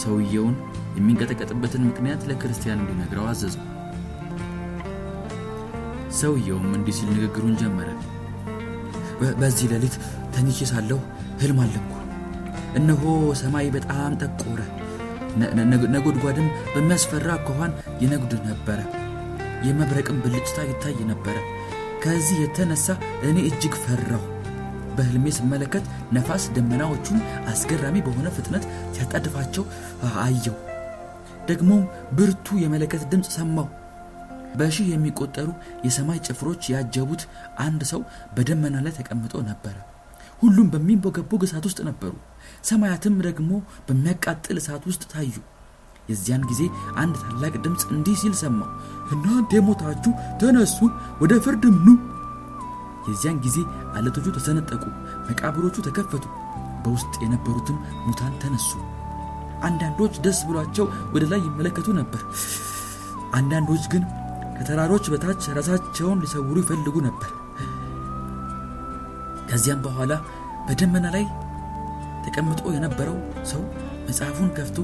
[0.00, 0.54] ሰውየውን
[0.98, 3.64] የሚንቀጠቀጥበትን ምክንያት ለክርስቲያን እንዲነግረው አዘዘው።
[6.18, 7.88] ሰውየውም እንዲህ ሲል ንግግሩን ጀመረ።
[9.40, 9.94] በዚህ ሌሊት
[10.34, 10.98] ተኝቼ ሳለሁ
[11.40, 11.94] ህልም አለምኩ።
[12.78, 13.02] እነሆ
[13.40, 14.60] ሰማይ በጣም ጠቆረ፣
[15.94, 18.78] ነጎድጓድም በሚያስፈራ አኳኋን ይነጉድ ነበረ።
[19.66, 21.36] የመብረቅም ብልጭታ ይታይ ነበረ።
[22.02, 22.86] ከዚህ የተነሳ
[23.28, 24.24] እኔ እጅግ ፈራሁ።
[24.96, 27.18] በህልሜ ስመለከት ነፋስ ደመናዎቹን
[27.50, 28.64] አስገራሚ በሆነ ፍጥነት
[28.94, 29.64] ሲያጣድፋቸው
[30.22, 30.54] አየሁ።
[31.48, 31.82] ደግሞም
[32.16, 33.66] ብርቱ የመለከት ድምፅ ሰማሁ።
[34.58, 35.48] በሺህ የሚቆጠሩ
[35.86, 37.22] የሰማይ ጭፍሮች ያጀቡት
[37.58, 38.00] አንድ ሰው
[38.36, 39.76] በደመና ላይ ተቀምጦ ነበረ።
[40.38, 42.12] ሁሉም በሚንቦገቦግ እሳት ውስጥ ነበሩ።
[42.68, 43.50] ሰማያትም ደግሞ
[43.86, 45.32] በሚያቃጥል እሳት ውስጥ ታዩ።
[46.08, 46.62] የዚያን ጊዜ
[46.96, 48.68] አንድ ታላቅ ድምፅ እንዲህ ሲል ሰማሁ፣
[49.14, 50.76] እናንተ የሞታችሁ ተነሱ፣
[51.22, 51.96] ወደ ፍርድም ኑ።
[53.08, 53.58] የዚያን ጊዜ
[53.94, 54.82] አለቶቹ ተሰነጠቁ፣
[55.28, 56.24] መቃብሮቹ ተከፈቱ፣
[56.82, 58.70] በውስጥ የነበሩትም ሙታን ተነሱ።
[59.62, 62.20] አንዳንዶች ደስ ብሏቸው ወደ ላይ ይመለከቱ ነበር።
[63.38, 64.02] አንዳንዶች ግን
[64.58, 67.28] ከተራሮች በታች ራሳቸውን ሊሰውሩ ይፈልጉ ነበር።
[69.48, 70.12] ከዚያም በኋላ
[70.68, 71.24] በደመና ላይ
[72.26, 73.16] ተቀምጦ የነበረው
[73.50, 73.62] ሰው
[74.08, 74.78] መጽሐፉን ከፍቶ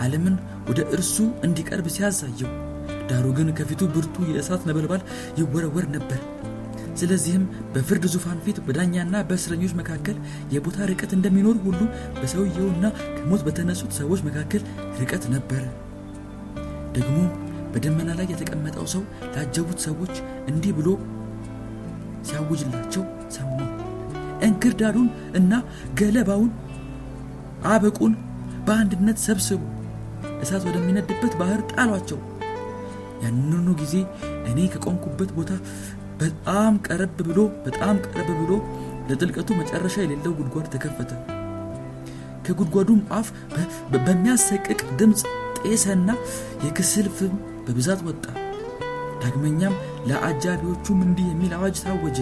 [0.00, 0.34] ዓለምን
[0.68, 2.50] ወደ እርሱ እንዲቀርብ ሲያሳየው፣
[3.10, 5.02] ዳሩ ግን ከፊቱ ብርቱ የእሳት ነበልባል
[5.40, 6.20] ይወረወር ነበር።
[6.98, 7.42] ስለዚህም
[7.74, 10.16] በፍርድ ዙፋን ፊት በዳኛና በእስረኞች መካከል
[10.54, 11.80] የቦታ ርቀት እንደሚኖር ሁሉ
[12.16, 12.84] በሰውየውና
[13.16, 14.62] ከሞት በተነሱት ሰዎች መካከል
[15.00, 15.62] ርቀት ነበረ።
[16.96, 17.16] ደግሞ
[17.72, 19.02] በደመና ላይ የተቀመጠው ሰው
[19.34, 20.14] ላጀቡት ሰዎች
[20.50, 20.88] እንዲህ ብሎ
[22.28, 23.02] ሲያውጅላቸው
[24.48, 25.08] እንክርዳዱን
[25.38, 25.52] እና
[26.00, 26.50] ገለባውን
[27.68, 28.12] አበቁን
[28.66, 29.60] በአንድነት ሰብስቡ፣
[30.42, 32.18] እሳት ወደሚነድበት ባህር ጣሏቸው።
[33.22, 33.94] ያንኑ ጊዜ
[34.50, 35.50] እኔ ከቆምኩበት ቦታ
[36.20, 38.52] በጣም ቀረብ ብሎ በጣም ቀረብ ብሎ
[39.08, 41.10] ለጥልቀቱ መጨረሻ የሌለው ጉድጓድ ተከፈተ።
[42.46, 43.28] ከጉድጓዱም አፍ
[43.96, 45.22] በሚያሰቅቅ ድምፅ
[45.60, 46.10] ጤሰና
[46.64, 47.34] የክስል ፍም
[47.64, 48.24] በብዛት ወጣ።
[49.22, 49.74] ዳግመኛም
[50.08, 52.18] ለአጃቢዎቹም እንዲህ የሚል አዋጅ ታወጀ፣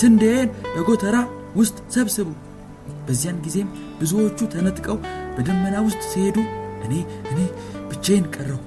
[0.00, 1.16] ስንዴን በጎተራ
[1.56, 2.28] ውስጥ ሰብስቡ።
[3.06, 3.68] በዚያን ጊዜም
[4.00, 4.96] ብዙዎቹ ተነጥቀው
[5.36, 6.36] በደመና ውስጥ ሲሄዱ
[6.84, 6.94] እኔ
[7.30, 7.38] እኔ
[7.90, 8.58] ብቻዬን ቀረሁ።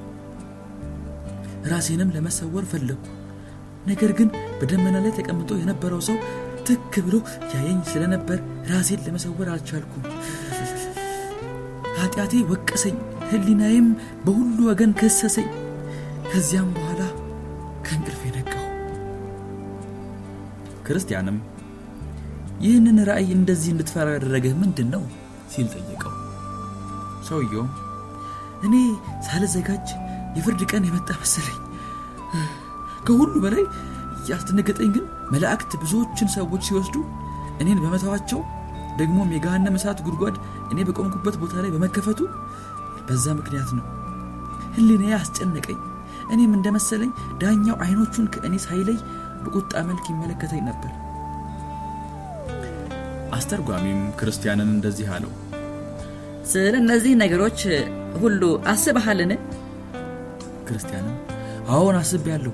[1.72, 3.06] ራሴንም ለመሰወር ፈለግኩ።
[3.88, 6.18] ነገር ግን በደመና ላይ ተቀምጦ የነበረው ሰው
[6.68, 7.16] ትክ ብሎ
[7.54, 8.40] ያየኝ ስለነበር
[8.72, 10.04] ራሴን ለመሰወር አልቻልኩም።
[11.98, 12.96] ኃጢአቴ ወቀሰኝ፣
[13.30, 13.88] ሕሊናዬም
[14.26, 15.50] በሁሉ ወገን ከሰሰኝ።
[16.32, 17.02] ከዚያም በኋላ
[17.86, 18.64] ከእንቅልፍ ነቃሁ።
[20.86, 21.38] ክርስቲያንም
[22.64, 25.04] ይህንን ራእይ እንደዚህ እንድትፈራ ያደረገህ ምንድን ነው
[25.54, 26.14] ሲል ጠየቀው።
[27.28, 27.72] ሰውየውም
[28.66, 28.76] እኔ
[29.28, 29.88] ሳልዘጋጅ
[30.38, 31.60] የፍርድ ቀን የመጣ መሰለኝ።
[33.08, 33.64] ከሁሉ በላይ
[34.30, 36.96] ያስደነገጠኝ ግን መላእክት ብዙዎችን ሰዎች ሲወስዱ
[37.62, 38.40] እኔን በመተዋቸው
[39.00, 40.36] ደግሞም የገሃነም እሳት ጉድጓድ
[40.72, 42.20] እኔ በቆምኩበት ቦታ ላይ በመከፈቱ
[43.08, 43.86] በዛ ምክንያት ነው።
[44.76, 45.80] ሕሊናዬ አስጨነቀኝ።
[46.34, 48.98] እኔም እንደመሰለኝ ዳኛው አይኖቹን ከእኔ ሳይለይ
[49.44, 50.92] በቁጣ መልክ ይመለከተኝ ነበር።
[53.34, 55.32] አስተርጓሚም ክርስቲያንን እንደዚህ አለው።
[56.52, 57.60] ስለ እነዚህ ነገሮች
[58.22, 58.42] ሁሉ
[58.72, 59.32] አስበሃልን?
[60.68, 61.16] ክርስቲያንም
[61.70, 62.54] አዎን አስቤያለሁ፣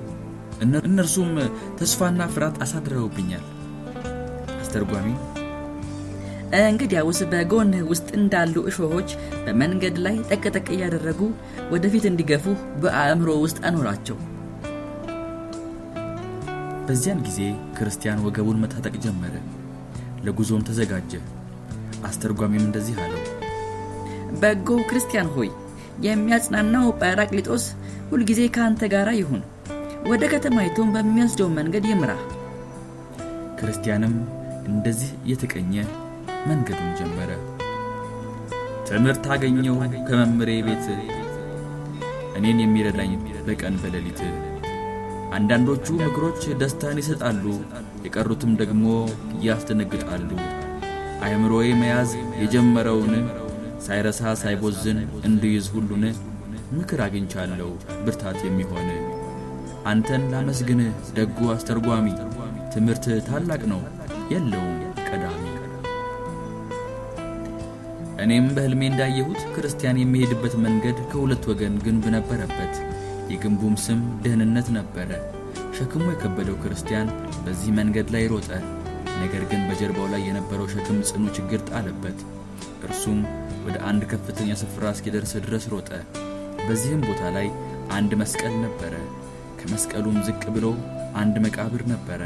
[0.86, 1.30] እነርሱም
[1.78, 3.44] ተስፋና ፍርሃት አሳድረውብኛል።
[4.60, 5.08] አስተርጓሚ
[6.62, 9.10] እንግዲያውስ በጎንህ ውስጥ እንዳሉ እሾሆች
[9.44, 11.20] በመንገድ ላይ ጠቅጠቅ እያደረጉ
[11.72, 12.44] ወደፊት እንዲገፉ
[12.82, 14.16] በአእምሮ ውስጥ አኖራቸው።
[16.86, 17.40] በዚያን ጊዜ
[17.76, 19.34] ክርስቲያን ወገቡን መታጠቅ ጀመረ፣
[20.26, 21.12] ለጉዞም ተዘጋጀ።
[22.08, 23.22] አስተርጓሚም እንደዚህ አለው።
[24.40, 25.48] በጎ ክርስቲያን ሆይ
[26.06, 27.64] የሚያጽናናው ጳራቅሊጦስ
[28.10, 29.42] ሁልጊዜ ከአንተ ጋር ይሁን፣
[30.10, 32.12] ወደ ከተማይቱም በሚወስደው መንገድ ይምራ።
[33.60, 34.14] ክርስቲያንም
[34.70, 35.74] እንደዚህ እየተቀኘ
[36.48, 37.30] መንገዱን ጀመረ።
[38.88, 39.76] ትምህርት አገኘው
[40.08, 40.86] ከመምሬ ቤት
[42.38, 43.12] እኔን የሚረዳኝ
[43.46, 44.20] በቀን በሌሊት።
[45.36, 47.44] አንዳንዶቹ ምክሮች ደስታን ይሰጣሉ፣
[48.04, 48.84] የቀሩትም ደግሞ
[49.46, 50.30] ያስደነግጣሉ።
[51.24, 52.10] አእምሮዬ መያዝ
[52.42, 53.14] የጀመረውን
[53.86, 56.04] ሳይረሳ ሳይቦዝን እንድይዝ ሁሉን
[56.72, 57.70] ምክር አግኝቻለሁ
[58.04, 58.88] ብርታት የሚሆን
[59.86, 60.80] አንተን ላመስግን
[61.16, 62.08] ደጉ አስተርጓሚ፣
[62.74, 63.80] ትምህርት ታላቅ ነው
[64.32, 65.44] የለውም ቀዳሚ።
[68.24, 72.74] እኔም በሕልሜ እንዳየሁት ክርስቲያን የሚሄድበት መንገድ ከሁለት ወገን ግንብ ነበረበት።
[73.32, 75.10] የግንቡም ስም ደህንነት ነበረ።
[75.76, 77.08] ሸክሙ የከበደው ክርስቲያን
[77.44, 78.48] በዚህ መንገድ ላይ ሮጠ።
[79.22, 82.18] ነገር ግን በጀርባው ላይ የነበረው ሸክም ጽኑ ችግር ጣለበት።
[82.86, 83.18] እርሱም
[83.66, 85.90] ወደ አንድ ከፍተኛ ስፍራ እስኪደርስ ድረስ ሮጠ።
[86.60, 87.48] በዚህም ቦታ ላይ
[87.90, 88.94] አንድ መስቀል ነበረ።
[89.60, 90.66] ከመስቀሉም ዝቅ ብሎ
[91.20, 92.22] አንድ መቃብር ነበረ።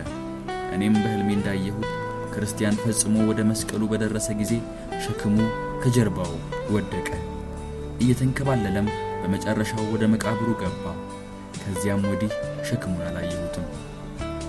[0.75, 1.89] እኔም በሕልሜ እንዳየሁት
[2.35, 4.53] ክርስቲያን ፈጽሞ ወደ መስቀሉ በደረሰ ጊዜ
[5.05, 5.37] ሸክሙ
[5.83, 6.33] ከጀርባው
[6.75, 7.09] ወደቀ።
[8.01, 8.87] እየተንከባለለም
[9.21, 10.85] በመጨረሻው ወደ መቃብሩ ገባ።
[11.61, 12.33] ከዚያም ወዲህ
[12.69, 13.67] ሸክሙን አላየሁትም።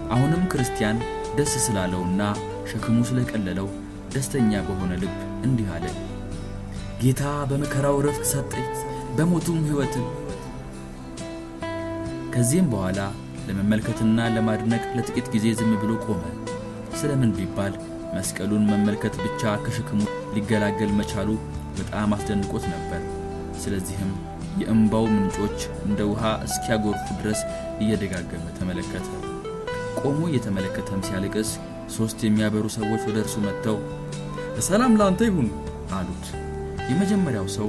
[0.10, 0.98] አሁንም ክርስቲያን
[1.38, 2.22] ደስ ስላለውና
[2.70, 3.68] ሸክሙ ስለቀለለው
[4.14, 5.16] ደስተኛ በሆነ ልብ
[5.46, 5.86] እንዲህ አለ።
[7.02, 8.68] ጌታ በመከራው ረፍት ሰጠኝ፣
[9.18, 10.06] በሞቱም ሕይወትን።
[12.34, 13.00] ከዚህም በኋላ
[13.48, 16.24] ለመመልከትና ለማድነቅ ለጥቂት ጊዜ ዝም ብሎ ቆመ።
[17.00, 17.74] ስለምን ቢባል
[18.16, 20.00] መስቀሉን መመልከት ብቻ ከሸክሙ
[20.36, 21.30] ሊገላገል መቻሉ
[21.80, 23.02] በጣም አስደንቆት ነበር።
[23.64, 24.12] ስለዚህም
[24.62, 27.40] የእምባው ምንጮች እንደ ውሃ እስኪያጎርፉ ድረስ
[27.82, 29.08] እየደጋገመ ተመለከተ።
[30.06, 31.50] ቆሞ እየተመለከተም ሲያለቅስ
[31.94, 33.78] ሦስት የሚያበሩ ሰዎች ወደ እርሱ መጥተው
[34.66, 35.48] ሰላም ለአንተ ይሁን
[35.98, 36.26] አሉት።
[36.90, 37.68] የመጀመሪያው ሰው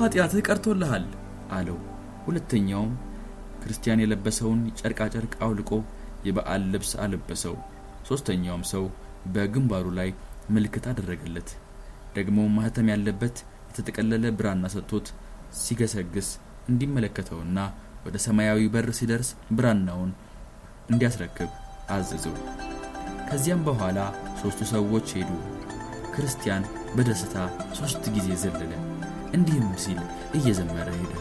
[0.00, 1.04] ኃጢአትህ ቀርቶልሃል
[1.50, 1.78] አለው።
[2.26, 2.92] ሁለተኛውም
[3.62, 5.70] ክርስቲያን የለበሰውን ጨርቃጨርቅ አውልቆ
[6.26, 7.56] የበዓል ልብስ አለበሰው።
[8.08, 8.84] ሦስተኛውም ሰው
[9.34, 10.10] በግንባሩ ላይ
[10.50, 11.50] ምልክት አደረገለት።
[12.16, 13.36] ደግሞ ማኅተም ያለበት
[13.70, 15.08] የተጠቀለለ ብራና ሰጥቶት
[15.62, 16.30] ሲገሰግስ
[16.68, 17.58] እንዲመለከተውና
[18.06, 20.12] ወደ ሰማያዊ በር ሲደርስ ብራናውን
[20.90, 21.50] እንዲያስረክብ
[21.88, 22.36] አዘዘው።
[23.28, 23.98] ከዚያም በኋላ
[24.40, 25.30] ሦስቱ ሰዎች ሄዱ።
[26.14, 26.64] ክርስቲያን
[26.96, 27.34] በደስታ
[27.78, 28.72] ሦስት ጊዜ ዘለለ።
[29.34, 30.00] እንዲህም ሲል
[30.38, 31.12] እየዘመረ ሄደ።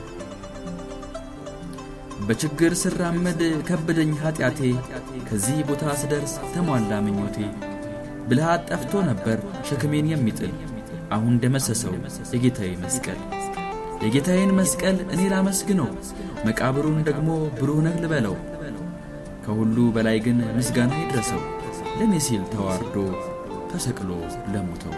[2.27, 4.59] በችግር ስራመድ ከበደኝ ኃጢአቴ፣
[5.29, 7.37] ከዚህ ቦታ ስደርስ ተሟላ ምኞቴ።
[8.27, 9.37] ብልሃት ጠፍቶ ነበር
[9.69, 10.53] ሸክሜን የሚጥል
[11.11, 11.93] አሁን ደመሰሰው
[12.33, 13.19] የጌታዬ መስቀል።
[14.03, 15.89] የጌታዬን መስቀል እኔ ላመስግነው፣
[16.45, 18.35] መቃብሩን ደግሞ ብሩህ ነህ ልበለው።
[19.43, 21.41] ከሁሉ በላይ ግን ምስጋና ይድረሰው
[21.97, 22.95] ለእኔ ሲል ተዋርዶ
[23.71, 24.09] ተሰቅሎ
[24.53, 24.95] ለሞተው።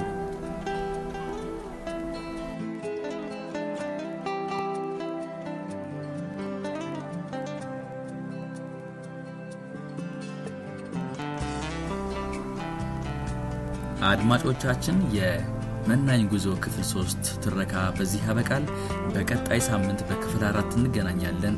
[14.07, 18.65] አድማጮቻችን የመናኝ ጉዞ ክፍል ሶስት ትረካ በዚህ ያበቃል።
[19.13, 21.57] በቀጣይ ሳምንት በክፍል አራት እንገናኛለን።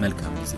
[0.00, 0.54] መልካም ጊዜ